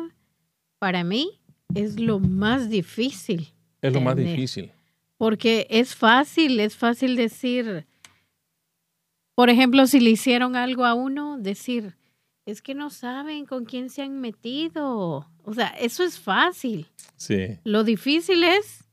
[0.79, 1.39] para mí,
[1.75, 3.49] es lo más difícil.
[3.81, 4.71] Es lo más difícil.
[5.17, 7.85] Porque es fácil, es fácil decir,
[9.35, 11.95] por ejemplo, si le hicieron algo a uno, decir,
[12.45, 15.27] es que no saben con quién se han metido.
[15.43, 16.87] O sea, eso es fácil.
[17.15, 17.59] Sí.
[17.63, 18.89] Lo difícil es,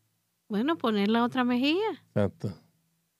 [0.48, 1.90] bueno, poner la otra mejilla.
[2.14, 2.52] Exacto.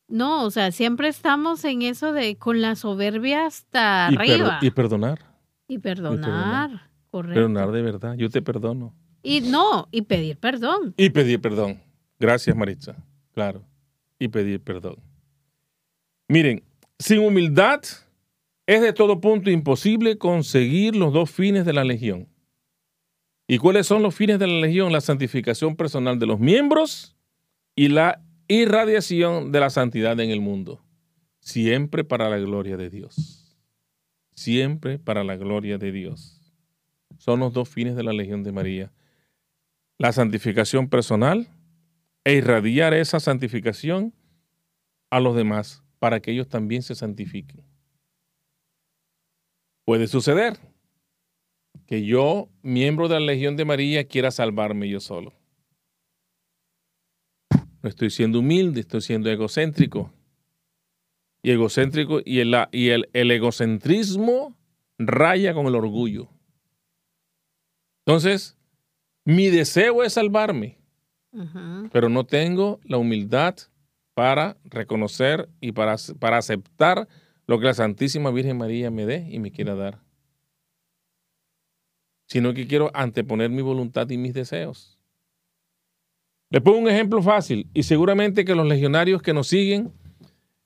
[0.09, 4.59] No, o sea, siempre estamos en eso de con la soberbia hasta arriba.
[4.61, 5.21] y perdonar.
[5.69, 7.35] Y perdonar, correcto.
[7.35, 8.93] Perdonar de verdad, yo te perdono.
[9.23, 10.95] Y no, y pedir perdón.
[10.97, 11.81] Y pedir perdón.
[12.19, 12.97] Gracias, Maritza.
[13.33, 13.65] Claro.
[14.19, 14.97] Y pedir perdón.
[16.29, 16.63] Miren,
[16.99, 17.81] sin humildad
[18.67, 22.29] es de todo punto imposible conseguir los dos fines de la legión.
[23.49, 24.93] ¿Y cuáles son los fines de la legión?
[24.93, 27.17] La santificación personal de los miembros
[27.75, 30.81] y la irradiación de la santidad en el mundo.
[31.41, 33.57] Siempre para la gloria de Dios.
[34.35, 36.55] Siempre para la gloria de Dios.
[37.19, 38.93] Son los dos fines de la legión de María.
[40.01, 41.47] La santificación personal
[42.25, 44.15] e irradiar esa santificación
[45.11, 47.67] a los demás para que ellos también se santifiquen.
[49.85, 50.59] Puede suceder
[51.85, 55.35] que yo, miembro de la Legión de María, quiera salvarme yo solo.
[57.83, 60.15] No estoy siendo humilde, estoy siendo egocéntrico.
[61.43, 64.57] Y egocéntrico y el, y el, egocentrismo
[64.97, 66.31] raya con el orgullo.
[68.07, 68.57] Entonces,
[69.31, 70.79] mi deseo es salvarme,
[71.93, 73.57] pero no tengo la humildad
[74.15, 77.09] para reconocer y para, para aceptar
[77.47, 80.01] lo que la Santísima Virgen María me dé y me quiera dar.
[82.27, 84.99] Sino que quiero anteponer mi voluntad y mis deseos.
[86.51, 89.93] Le pongo un ejemplo fácil y seguramente que los legionarios que nos siguen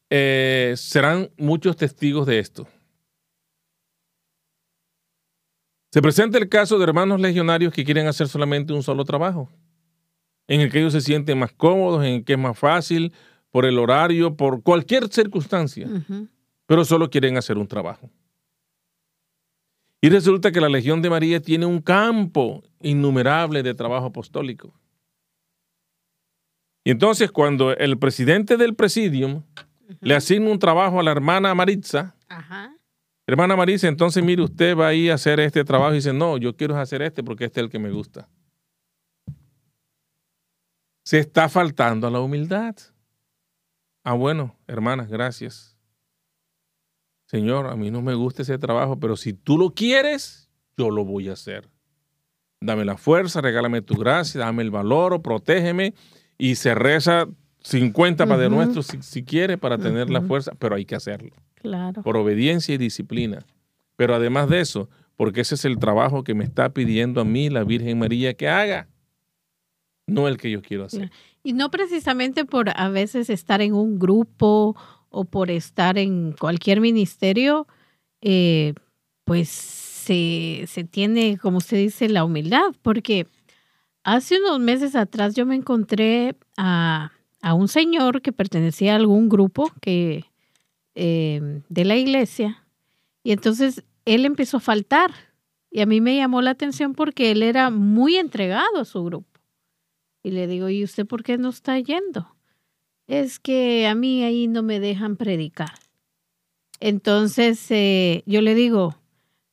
[0.08, 2.66] eh, serán muchos testigos de esto.
[5.94, 9.48] Se presenta el caso de hermanos legionarios que quieren hacer solamente un solo trabajo.
[10.48, 13.12] en el que ellos se sienten más cómodos, en el que es más fácil,
[13.52, 15.88] por el horario, por cualquier circunstancia,
[16.66, 18.10] pero solo quieren hacer un trabajo.
[20.00, 24.74] Y resulta que la Legión de María tiene un campo innumerable de trabajo apostólico.
[26.82, 29.44] Y entonces cuando el presidente del presidium
[30.00, 32.16] le asigna un trabajo a la hermana Maritza,
[33.26, 36.36] hermana Maritza, entonces mire, usted va a ir a hacer este trabajo y dice, no,
[36.36, 38.28] yo quiero hacer este porque este es el que me gusta.
[41.04, 42.76] Se está faltando a la humildad.
[44.04, 45.76] Ah, bueno, hermanas, gracias.
[47.26, 51.04] Señor, a mí no me gusta ese trabajo, pero si tú lo quieres, yo lo
[51.04, 51.68] voy a hacer.
[52.60, 55.94] Dame la fuerza, regálame tu gracia, dame el valor, protégeme
[56.38, 57.26] y se reza
[57.60, 61.34] 50 Padre Nuestro si, si, quiere para tener la fuerza, pero hay que hacerlo.
[61.64, 62.02] Claro.
[62.02, 63.46] Por obediencia y disciplina.
[63.96, 67.48] Pero además de eso, porque ese es el trabajo que me está pidiendo a mí
[67.48, 68.86] la Virgen María que haga,
[70.06, 71.10] no el que yo quiero hacer.
[71.42, 74.76] Y no precisamente por a veces estar en un grupo
[75.08, 77.66] o por estar en cualquier ministerio,
[78.20, 78.74] eh,
[79.24, 83.26] pues se, tiene, como usted dice, la humildad, porque
[84.02, 87.10] hace unos meses atrás yo me encontré a,
[87.54, 90.26] un señor que pertenecía a algún grupo que,
[90.94, 92.64] eh, de la iglesia
[93.22, 95.10] y entonces él empezó a faltar
[95.70, 99.28] y a mí me llamó la atención porque él era muy entregado a su grupo.
[100.22, 102.34] Y le digo, ¿y usted por qué no está yendo?
[103.06, 105.72] es que a mí ahí no me dejan predicar.
[106.80, 108.96] Entonces eh, yo le digo,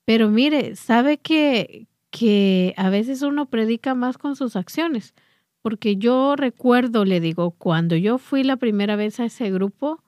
[0.05, 5.13] pero mire, ¿sabe que, que a veces uno predica más con sus acciones?
[5.61, 10.03] Porque yo recuerdo, le digo, cuando yo fui la primera vez a ese grupo,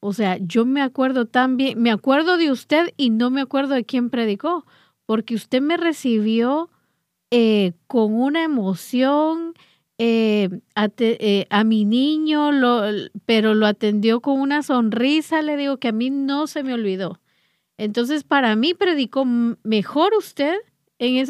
[0.00, 3.74] o sea, yo me acuerdo tan bien, me acuerdo de usted y no me acuerdo
[3.74, 4.64] de quién predicó,
[5.06, 6.70] porque usted me recibió
[7.30, 9.54] eh, con una emoción,
[9.98, 12.50] eh, eh, a, mi niño,
[13.26, 17.20] pero lo atendió con una sonrisa, le digo que a mí no se me olvidó.
[17.76, 20.54] Entonces, para mí predicó mejor usted,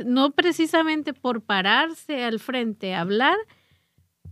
[0.07, 3.37] no precisamente por pararse al frente a hablar,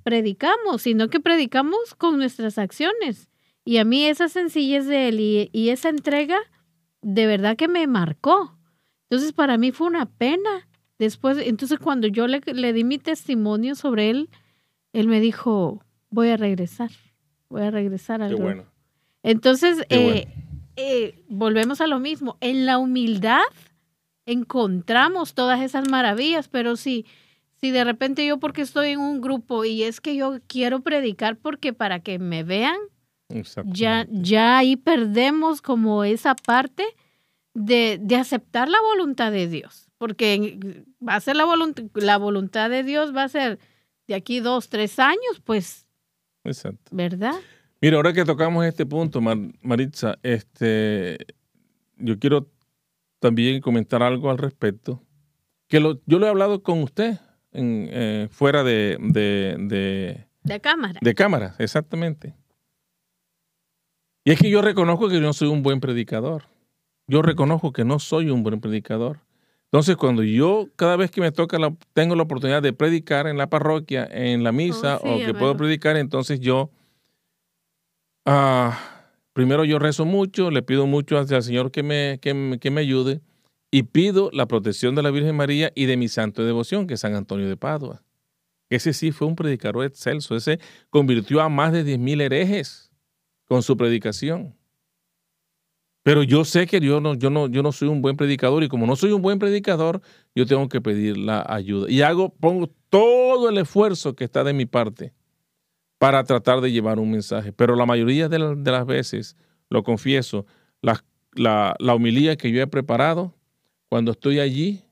[0.03, 3.29] predicamos, sino que predicamos con nuestras acciones.
[3.67, 6.39] Y a mí esa sencillez de él y, y esa entrega,
[7.03, 8.57] de verdad que me marcó.
[9.11, 10.67] Entonces, para mí fue una pena
[10.99, 14.31] Después, entonces cuando yo le, di mi testimonio sobre él,
[14.93, 16.91] él me dijo, voy a regresar,
[17.51, 18.65] voy a regresar al Qué bueno.
[19.23, 20.27] Entonces, eh,
[20.77, 22.39] eh, volvemos a lo mismo.
[22.41, 23.43] En la humildad
[24.25, 27.05] encontramos todas esas maravillas, pero si,
[27.61, 31.37] si de repente yo porque estoy en un grupo y es que yo quiero predicar
[31.37, 32.79] porque para que me vean,
[33.65, 36.85] ya, ya ahí perdemos como esa parte
[37.55, 42.71] de, de aceptar la voluntad de Dios porque va a ser la, voluntad, la voluntad
[42.71, 43.59] de Dios, va a ser
[44.07, 45.87] de aquí dos, tres años, pues.
[46.45, 46.91] Exacto.
[46.93, 47.35] ¿Verdad?
[47.81, 51.19] Mira, ahora que tocamos este punto, Maritza, este,
[51.97, 52.51] yo quiero
[53.19, 55.03] también comentar algo al respecto.
[55.69, 57.19] Que lo, yo lo he hablado con usted
[57.53, 61.01] en, eh, fuera de, de, de, de cámara.
[61.03, 62.35] De cámara, exactamente.
[64.27, 66.49] Y es que yo reconozco que yo no soy un buen predicador.
[67.07, 69.21] Yo reconozco que no soy un buen predicador.
[69.67, 73.39] Entonces, cuando yo cada vez que me toca, la, tengo la oportunidad de predicar en
[73.39, 76.73] la parroquia, en la misa, oh, o que puedo predicar, entonces yo,
[78.25, 78.77] ah,
[79.33, 83.21] primero yo rezo mucho, le pido mucho al Señor que me, que, que me ayude
[83.71, 86.95] y pido la protección de la Virgen María y de mi santo de devoción, que
[86.95, 88.03] es San Antonio de Padua.
[88.71, 90.59] Ese sí fue un predicador excelso, ese
[90.91, 92.86] convirtió a más de 10.000 herejes
[93.47, 94.55] con su predicación.
[96.03, 98.69] Pero yo sé que yo no, yo, no, yo no soy un buen predicador y
[98.69, 100.01] como no soy un buen predicador,
[100.37, 101.91] yo tengo que pedir la ayuda.
[101.91, 105.15] Y hago, pongo todo el esfuerzo que está de mi parte
[105.99, 107.53] para tratar de llevar un mensaje.
[107.53, 109.37] Pero la mayoría de, las veces,
[109.69, 110.47] lo confieso,
[110.81, 111.77] la, la,
[112.39, 113.35] que yo he preparado
[113.89, 114.85] cuando estoy allí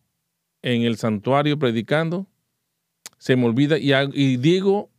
[0.62, 2.26] en el santuario predicando,
[3.18, 4.90] se me olvida y, y digo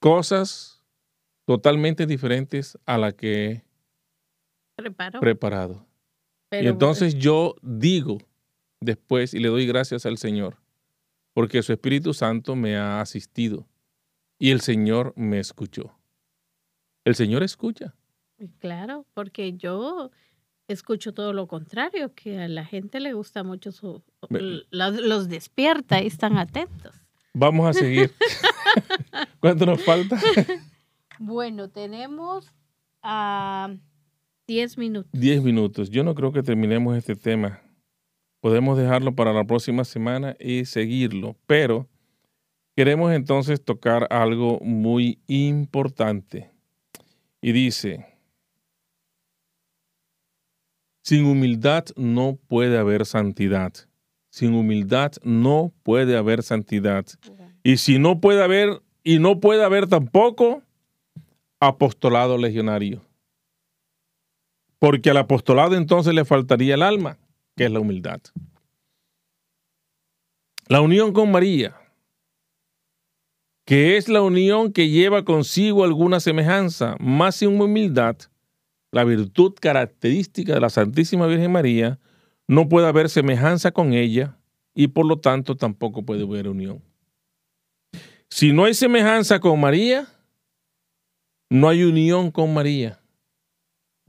[0.00, 0.75] cosas
[1.46, 3.64] totalmente diferentes a las que
[5.20, 5.86] preparado.
[6.52, 8.18] y entonces yo digo
[8.80, 10.58] después y le doy gracias al Señor,
[11.32, 13.66] porque su Espíritu Santo me ha asistido
[14.38, 15.98] y el Señor me escuchó.
[17.04, 17.94] El Señor escucha.
[18.58, 20.10] Claro, porque yo
[20.68, 24.02] escucho todo lo contrario, que a la gente le gusta mucho su...
[24.28, 27.00] Los, despierta y están atentos.
[27.32, 28.12] Vamos a seguir.
[29.40, 30.20] ¿Cuánto nos falta?
[31.18, 32.54] bueno, tenemos
[33.02, 33.74] a...
[34.48, 35.10] Diez minutos.
[35.12, 35.90] Diez minutos.
[35.90, 37.60] Yo no creo que terminemos este tema.
[38.40, 41.88] Podemos dejarlo para la próxima semana y seguirlo, pero
[42.76, 46.52] queremos entonces tocar algo muy importante.
[47.40, 48.06] Y dice,
[51.02, 53.72] sin humildad no puede haber santidad.
[54.30, 57.06] Sin humildad no puede haber santidad.
[57.64, 60.62] Y si no puede haber, y no puede haber tampoco
[61.60, 63.02] apostolado legionario.
[64.78, 67.18] Porque al apostolado entonces le faltaría el alma,
[67.56, 68.20] que es la humildad.
[70.68, 71.74] La unión con María,
[73.64, 78.16] que es la unión que lleva consigo alguna semejanza, más sin humildad,
[78.92, 81.98] la virtud característica de la Santísima Virgen María,
[82.48, 84.38] no puede haber semejanza con ella
[84.74, 86.82] y por lo tanto tampoco puede haber unión.
[88.28, 90.06] Si no hay semejanza con María,
[91.50, 93.00] no hay unión con María.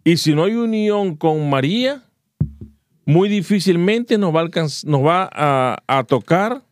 [0.04, 2.04] Y si no hay unión con María,
[3.06, 4.46] muy difícilmente nos va a,
[4.86, 5.30] nos va
[5.88, 6.64] a, tocar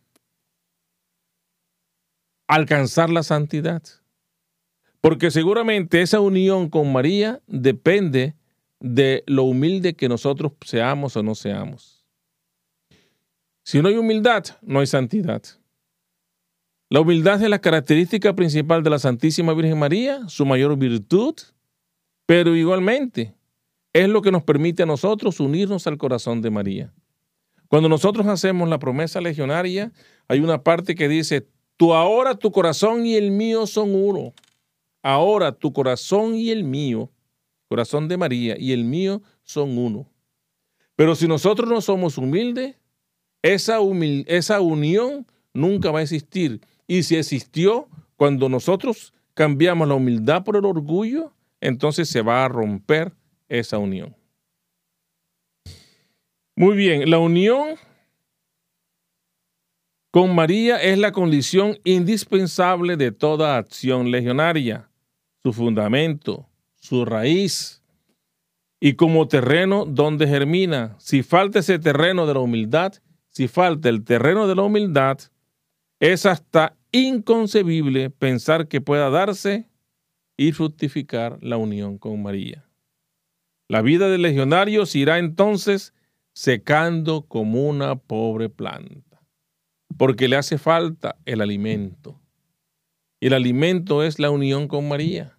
[2.48, 3.82] alcanzar la santidad.
[5.00, 8.34] Porque seguramente esa unión con María depende
[8.80, 12.04] de lo humilde que nosotros seamos o no seamos.
[13.64, 15.42] Si no hay humildad, no hay santidad.
[16.88, 21.34] La humildad es la característica principal de la Santísima Virgen María, su mayor virtud,
[22.26, 23.34] pero igualmente
[23.92, 26.94] es lo que nos permite a nosotros unirnos al corazón de María.
[27.66, 29.92] Cuando nosotros hacemos la promesa legionaria,
[30.28, 34.32] hay una parte que dice, tú ahora tu corazón y el mío son uno.
[35.02, 37.10] Ahora tu corazón y el mío,
[37.68, 40.08] corazón de María y el mío son uno.
[40.94, 42.76] Pero si nosotros no somos humildes,
[43.42, 43.78] esa,
[44.28, 50.56] esa unión nunca va a existir y si existió, cuando nosotros cambiamos la humildad por
[50.56, 53.12] el orgullo, entonces se va a romper
[53.48, 54.16] esa unión.
[56.54, 57.76] Muy bien, la unión
[60.10, 64.88] con María es la condición indispensable de toda acción legionaria,
[65.42, 67.82] su fundamento, su raíz
[68.80, 70.96] y como terreno donde germina.
[70.98, 72.94] Si falta ese terreno de la humildad,
[73.28, 75.18] si falta el terreno de la humildad,
[76.00, 79.68] es hasta inconcebible pensar que pueda darse
[80.36, 82.66] y fructificar la unión con María.
[83.68, 85.92] La vida del legionario se irá entonces
[86.32, 89.22] secando como una pobre planta,
[89.96, 92.20] porque le hace falta el alimento.
[93.20, 95.38] Y el alimento es la unión con María.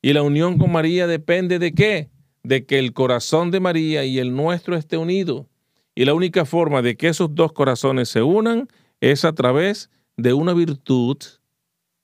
[0.00, 2.10] Y la unión con María depende de qué?
[2.42, 5.48] De que el corazón de María y el nuestro esté unido.
[5.94, 8.68] Y la única forma de que esos dos corazones se unan
[9.00, 11.18] es a través de una virtud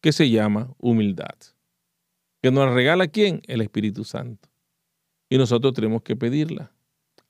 [0.00, 1.34] que se llama humildad.
[2.42, 3.42] Que nos regala quién?
[3.46, 4.48] El Espíritu Santo.
[5.28, 6.70] Y nosotros tenemos que pedirla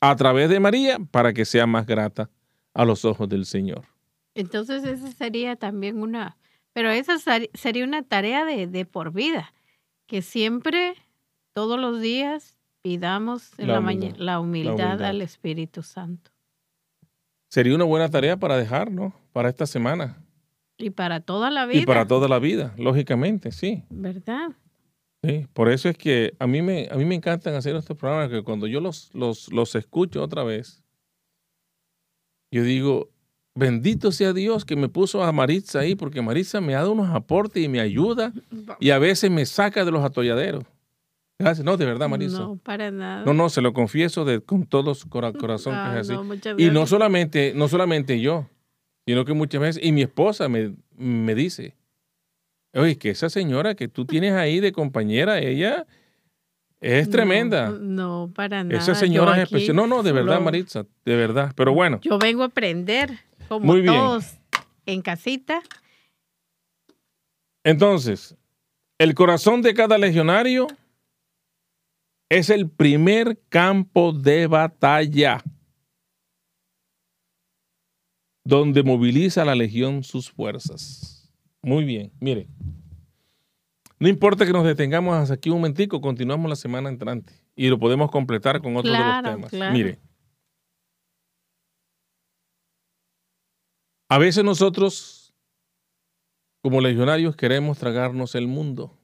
[0.00, 2.30] a través de María para que sea más grata
[2.74, 3.84] a los ojos del Señor.
[4.34, 6.36] Entonces esa sería también una,
[6.74, 7.16] pero esa
[7.54, 9.54] sería una tarea de, de por vida,
[10.06, 10.94] que siempre,
[11.54, 13.80] todos los días, pidamos en la,
[14.18, 16.30] la humildad al Espíritu Santo.
[17.48, 19.14] Sería una buena tarea para dejar, ¿no?
[19.32, 20.22] Para esta semana.
[20.78, 21.80] Y para toda la vida.
[21.80, 23.84] Y para toda la vida, lógicamente, sí.
[23.90, 24.48] ¿Verdad?
[25.22, 28.30] Sí, por eso es que a mí me, a mí me encantan hacer estos programas,
[28.30, 30.82] que cuando yo los, los, los escucho otra vez,
[32.52, 33.10] yo digo,
[33.54, 37.14] bendito sea Dios que me puso a Maritza ahí, porque Maritza me ha dado unos
[37.14, 38.32] aportes y me ayuda
[38.78, 40.64] y a veces me saca de los atolladeros.
[41.38, 41.64] Gracias.
[41.64, 42.38] No, de verdad, Marisa.
[42.38, 43.24] No, para nada.
[43.24, 46.14] No, no, se lo confieso de, con todo su corazón que es así.
[46.56, 48.48] y no solamente, no solamente yo,
[49.06, 51.76] sino que muchas veces, y mi esposa me, me dice,
[52.74, 55.86] oye, que esa señora que tú tienes ahí de compañera, ella
[56.80, 57.70] es tremenda.
[57.70, 58.78] No, para nada.
[58.78, 59.76] Esa señora es especial.
[59.76, 61.52] No, no, de verdad, Maritza, de verdad.
[61.56, 62.00] Pero bueno.
[62.02, 64.36] Yo vengo a aprender, como Muy todos
[64.84, 65.62] en casita.
[67.64, 68.36] Entonces,
[68.98, 70.66] el corazón de cada legionario
[72.28, 75.42] es el primer campo de batalla
[78.46, 81.28] donde moviliza la legión sus fuerzas.
[81.62, 82.46] Muy bien, mire.
[83.98, 87.78] No importa que nos detengamos hasta aquí un momentico, continuamos la semana entrante y lo
[87.80, 89.72] podemos completar con otros de los temas.
[89.72, 89.98] Mire.
[94.08, 95.34] A veces nosotros,
[96.62, 98.96] como legionarios, queremos tragarnos el mundo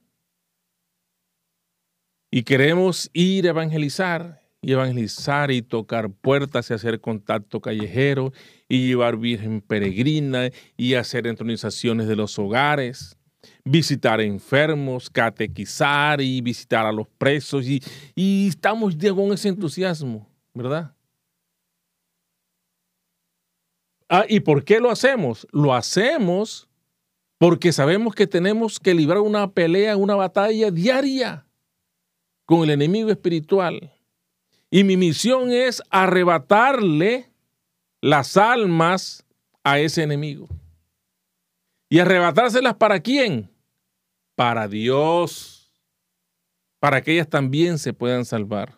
[2.31, 8.31] y queremos ir a evangelizar y evangelizar y tocar puertas y hacer contacto callejero
[8.67, 13.17] y llevar virgen peregrina y hacer entronizaciones de los hogares,
[13.65, 17.83] visitar enfermos, catequizar y visitar a los presos y,
[18.15, 20.95] y estamos con ese entusiasmo, ¿verdad?
[24.09, 25.45] Ah, ¿y por qué lo hacemos?
[25.51, 26.69] Lo hacemos
[27.37, 31.45] porque sabemos que tenemos que librar una pelea, una batalla diaria
[32.45, 33.92] con el enemigo espiritual.
[34.75, 37.31] Y mi misión es arrebatarle
[38.01, 39.23] las almas
[39.63, 40.49] a ese enemigo.
[41.89, 43.51] ¿Y arrebatárselas para quién?
[44.33, 45.71] Para Dios,
[46.79, 48.75] para que ellas también se puedan salvar.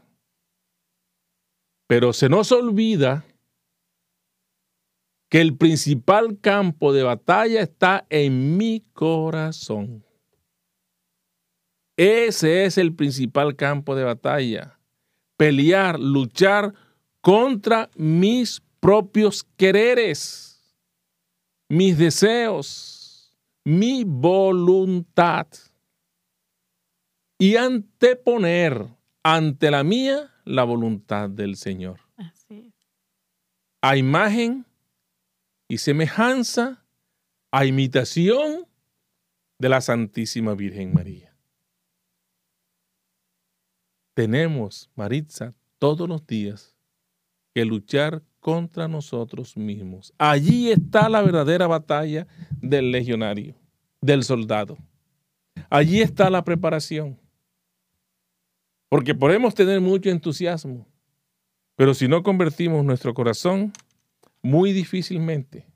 [1.87, 3.23] Pero se nos olvida
[5.29, 10.05] que el principal campo de batalla está en mi corazón.
[11.95, 14.74] Ese es el principal campo de batalla.
[15.37, 16.73] Pelear, luchar
[17.21, 20.77] contra mis propios quereres,
[21.69, 25.47] mis deseos, mi voluntad.
[27.37, 28.87] Y anteponer
[29.23, 31.99] ante la mía la voluntad del Señor.
[33.81, 34.65] A imagen
[35.67, 36.85] y semejanza,
[37.51, 38.67] a imitación
[39.57, 41.24] de la Santísima Virgen María.
[44.15, 46.73] Tenemos, Maritza, todos los días
[47.53, 50.13] que luchar contra nosotros mismos.
[50.17, 52.25] Allí está la verdadera batalla
[52.61, 53.55] del legionario,
[54.01, 54.77] del soldado.
[55.69, 57.19] Allí está la preparación.
[58.87, 60.87] Porque podemos tener mucho entusiasmo,
[61.75, 63.73] pero si no convertimos nuestro corazón
[64.41, 65.67] muy difícilmente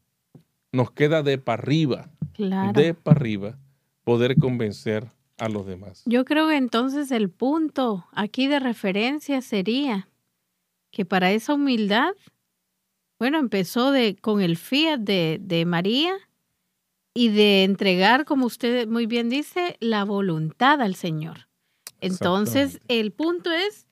[0.72, 3.58] nos queda de para arriba, de para arriba,
[4.04, 5.08] poder convencer
[5.40, 6.04] a los demás.
[6.06, 10.08] Yo creo que entonces el punto aquí de referencia sería
[10.92, 12.12] que para esa humildad,
[13.20, 16.14] bueno, empezó de, con el fiat de, de María
[17.14, 21.48] y de entregar, como usted muy bien dice, la voluntad al Señor.
[22.02, 23.88] Entonces, el punto es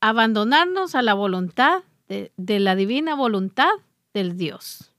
[0.00, 3.70] abandonarnos a la voluntad de, de la divina voluntad
[4.12, 4.92] del Dios.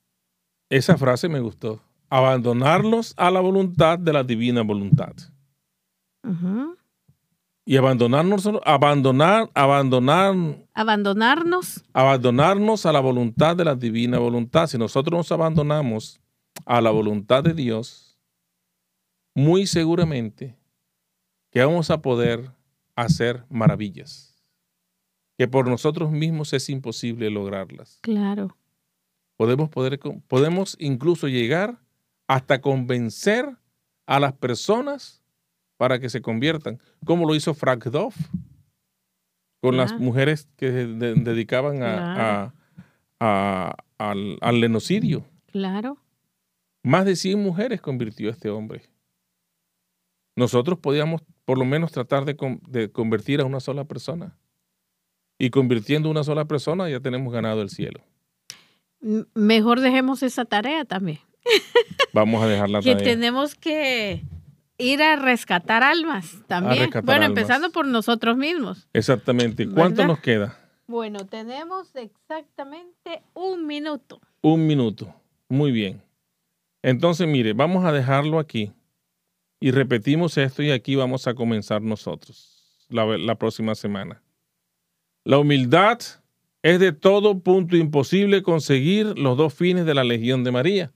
[0.69, 1.81] Esa frase me gustó.
[2.09, 5.13] Abandonarlos a la voluntad de la divina voluntad.
[7.65, 10.35] Y abandonarnos, abandonar, abandonar.
[10.73, 11.83] Abandonarnos.
[11.93, 14.67] Abandonarnos a la voluntad de la divina voluntad.
[14.67, 16.19] Si nosotros nos abandonamos
[16.65, 18.17] a la voluntad de Dios,
[19.33, 20.55] muy seguramente
[21.51, 22.51] que vamos a poder
[22.95, 24.43] hacer maravillas,
[25.37, 27.99] que por nosotros mismos es imposible lograrlas.
[28.01, 28.55] Claro
[29.37, 31.79] podemos, poder, podemos incluso llegar
[32.27, 33.57] hasta convencer
[34.05, 35.21] a las personas
[35.77, 38.15] para que se conviertan, como lo hizo Frank Doff
[39.63, 42.53] con las mujeres que se dedicaban a,
[43.19, 45.25] al, al, lenocidio.
[45.53, 45.97] Claro.
[46.83, 48.81] Más de 100 mujeres convirtió este hombre.
[50.35, 52.35] Nosotros podíamos por lo menos tratar de,
[52.67, 54.37] de convertir a una sola persona.
[55.39, 58.01] Y convirtiendo a una sola persona ya tenemos ganado el cielo.
[59.33, 61.19] Mejor dejemos esa tarea también.
[62.11, 62.97] Vamos a dejar la tarea.
[62.97, 64.23] Que tenemos que
[64.77, 66.89] ir a rescatar almas también.
[67.03, 68.87] bueno, empezando por nosotros mismos.
[68.93, 69.67] Exactamente.
[69.67, 70.57] ¿Cuánto nos queda?
[70.87, 74.19] Bueno, tenemos exactamente un minuto.
[74.41, 75.13] Un minuto.
[75.47, 76.01] Muy bien.
[76.81, 78.73] Entonces, mire, vamos a dejarlo aquí
[79.59, 84.21] y repetimos esto y aquí vamos a comenzar nosotros la, la próxima semana.
[85.23, 85.99] La humildad
[86.63, 90.91] es de todo punto imposible conseguir los dos fines de la Legión de María,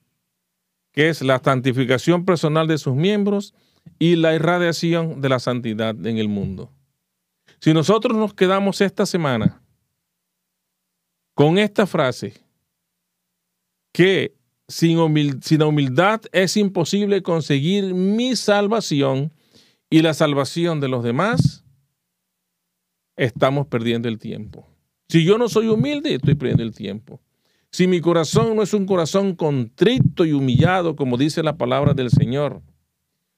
[0.92, 3.54] que es la santificación personal de sus miembros
[4.00, 6.72] y la irradiación de la santidad en el mundo.
[7.60, 9.62] Si nosotros nos quedamos esta semana
[11.34, 12.34] con esta frase,
[13.92, 14.36] que
[14.68, 19.34] sin, sin humildad es imposible conseguir mi salvación
[19.90, 21.64] y la salvación de los demás,
[23.16, 24.68] estamos perdiendo el tiempo.
[25.10, 27.22] Si yo no soy humilde, estoy perdiendo el tiempo.
[27.72, 32.10] Si mi corazón no es un corazón contrito y humillado, como dice la palabra del
[32.10, 32.62] Señor,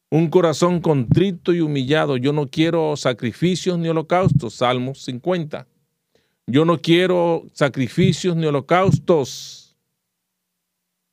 [0.10, 5.68] un corazón contrito y humillado, yo no quiero sacrificios ni holocaustos, Salmos 50.
[6.48, 9.76] Yo no quiero sacrificios ni holocaustos.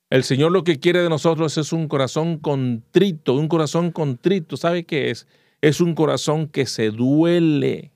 [0.09, 4.57] El Señor lo que quiere de nosotros es un corazón contrito, un corazón contrito.
[4.57, 5.27] ¿Sabe qué es?
[5.61, 7.91] Es un corazón que se duele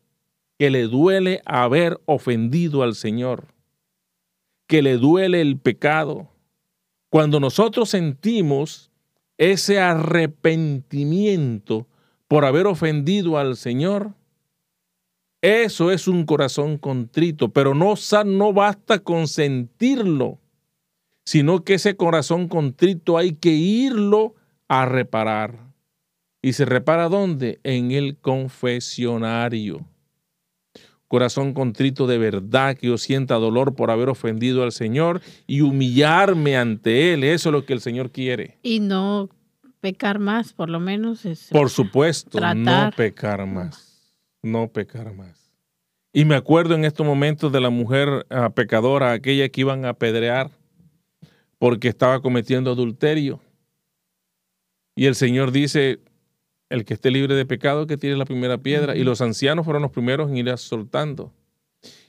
[0.62, 3.47] que le duele haber ofendido al Señor,
[4.68, 6.30] que le duele el pecado.
[7.10, 8.91] Cuando nosotros sentimos
[9.42, 11.88] ese arrepentimiento
[12.28, 14.14] por haber ofendido al Señor,
[15.42, 20.38] eso es un corazón contrito, pero no, no basta con sentirlo,
[21.26, 24.36] sino que ese corazón contrito hay que irlo
[24.68, 25.72] a reparar.
[26.44, 27.60] ¿Y se repara dónde?
[27.64, 29.88] En el confesionario
[31.12, 36.55] corazón contrito de verdad, que yo sienta dolor por haber ofendido al Señor y humillarme
[36.55, 37.26] ante Él.
[37.26, 38.57] Eso es lo que el Señor quiere.
[38.64, 39.28] Y no
[39.82, 41.26] pecar más, por lo menos.
[41.26, 44.16] Es Por supuesto, no pecar más.
[44.41, 45.51] No pecar más.
[46.14, 49.89] Y me acuerdo en estos momentos de la mujer ah, pecadora, aquella que iban a
[49.89, 50.49] apedrear
[51.57, 53.41] porque estaba cometiendo adulterio.
[54.95, 55.99] Y el Señor dice,
[56.72, 58.96] el que esté libre de pecado, que tire la primera piedra.
[58.96, 61.34] Y los ancianos fueron los primeros en ir soltando.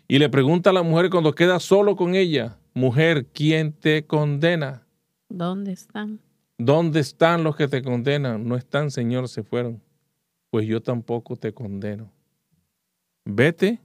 [0.07, 4.87] Y le pregunta a la mujer cuando queda solo con ella, mujer, ¿quién te condena?
[5.29, 6.21] ¿Dónde están?
[6.59, 8.47] ¿Dónde están los que te condenan?
[8.47, 9.83] No están, Señor, se fueron.
[10.51, 12.13] Pues yo tampoco te condeno.
[13.25, 13.81] Vete.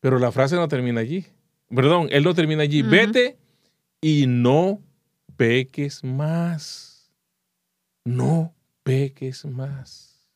[0.00, 1.24] Pero la frase no termina allí.
[1.68, 2.82] Perdón, él no termina allí.
[2.82, 3.38] Vete
[4.00, 4.80] y no
[5.36, 7.12] peques más.
[8.04, 8.54] No
[8.84, 10.30] peques más.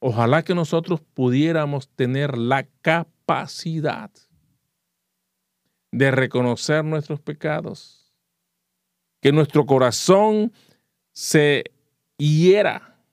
[0.00, 4.10] Ojalá que nosotros pudiéramos tener la capacidad
[5.92, 8.14] de reconocer nuestros pecados
[9.20, 10.52] que nuestro corazón
[11.12, 11.64] se
[12.16, 13.04] hiera,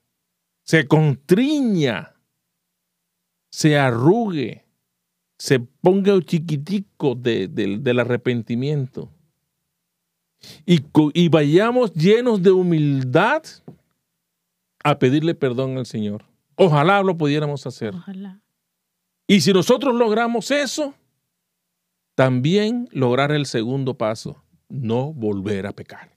[0.64, 2.14] se contriña,
[3.52, 4.64] se arrugue,
[5.38, 9.12] se ponga chiquitico de- de- del arrepentimiento.
[10.66, 10.84] Y,
[11.14, 13.42] y vayamos llenos de humildad
[14.84, 16.24] a pedirle perdón al Señor.
[16.56, 17.94] Ojalá lo pudiéramos hacer.
[17.94, 18.40] Ojalá.
[19.26, 20.94] Y si nosotros logramos eso,
[22.14, 26.16] también lograr el segundo paso, no volver a pecar.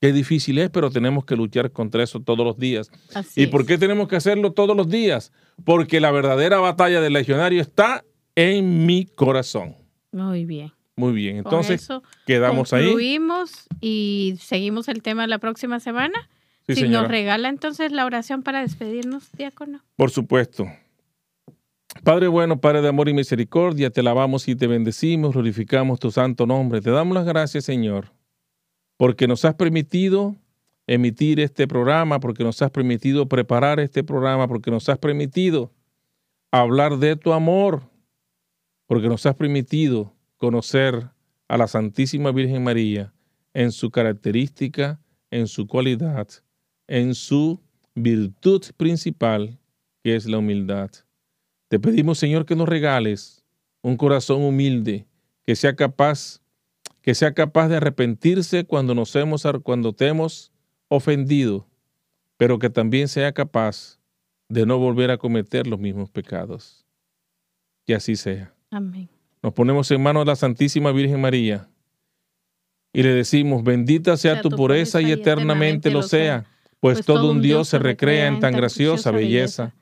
[0.00, 2.90] Qué difícil es, pero tenemos que luchar contra eso todos los días.
[3.14, 5.30] Así ¿Y por qué tenemos que hacerlo todos los días?
[5.64, 8.04] Porque la verdadera batalla del legionario está
[8.34, 9.76] en mi corazón.
[10.10, 10.72] Muy bien.
[10.96, 12.84] Muy bien, Con entonces eso quedamos ahí.
[12.84, 16.28] concluimos y seguimos el tema la próxima semana.
[16.66, 17.02] Sí, si señora.
[17.02, 19.80] nos regala entonces la oración para despedirnos, diácono.
[19.96, 20.66] Por supuesto.
[22.04, 26.46] Padre bueno, Padre de amor y misericordia, te alabamos y te bendecimos, glorificamos tu santo
[26.46, 26.80] nombre.
[26.80, 28.12] Te damos las gracias, Señor,
[28.96, 30.36] porque nos has permitido
[30.86, 35.70] emitir este programa, porque nos has permitido preparar este programa, porque nos has permitido
[36.50, 37.82] hablar de tu amor,
[38.86, 40.11] porque nos has permitido
[40.42, 41.08] conocer
[41.46, 43.14] a la Santísima Virgen María
[43.54, 46.26] en su característica, en su cualidad,
[46.88, 47.60] en su
[47.94, 49.60] virtud principal,
[50.02, 50.90] que es la humildad.
[51.68, 53.44] Te pedimos, Señor, que nos regales
[53.82, 55.06] un corazón humilde,
[55.44, 56.40] que sea capaz,
[57.02, 60.50] que sea capaz de arrepentirse cuando nos hemos, cuando te hemos
[60.88, 61.68] ofendido,
[62.36, 64.00] pero que también sea capaz
[64.48, 66.84] de no volver a cometer los mismos pecados.
[67.86, 68.52] Que así sea.
[68.72, 69.08] Amén.
[69.42, 71.68] Nos ponemos en manos de la Santísima Virgen María
[72.92, 76.44] y le decimos, bendita sea, tu pureza y eternamente lo sea,
[76.78, 79.74] pues, todo un Dios se recrea en tan graciosa belleza.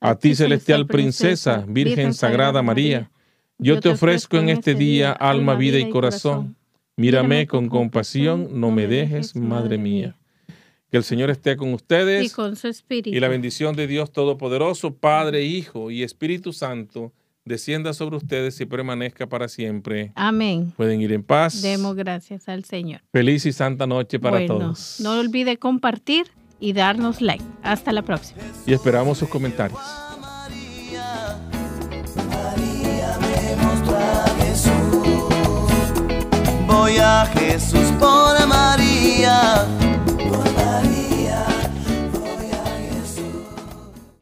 [0.00, 3.10] A ti, celestial princesa, Virgen Sagrada María,
[3.58, 6.56] yo te ofrezco en este día alma, vida y corazón.
[6.96, 10.16] Mírame con compasión, no me dejes, Madre mía.
[10.90, 13.16] Que el Señor esté con Y ustedes con su espíritu.
[13.16, 17.12] y la bendición de Dios Todopoderoso, Padre, Hijo y Espíritu Santo,
[17.46, 20.12] descienda sobre ustedes y permanezca para siempre.
[20.14, 20.72] Amén.
[20.76, 21.62] Pueden ir en paz.
[21.62, 23.00] Demos gracias al Señor.
[23.12, 25.00] Feliz y santa noche para bueno, todos.
[25.00, 26.26] no olvide compartir
[26.60, 27.44] y darnos like.
[27.62, 28.42] Hasta la próxima.
[28.66, 29.80] Y esperamos sus comentarios.
[30.20, 31.28] María,
[32.28, 33.16] María.
[36.66, 38.26] Voy a Jesús por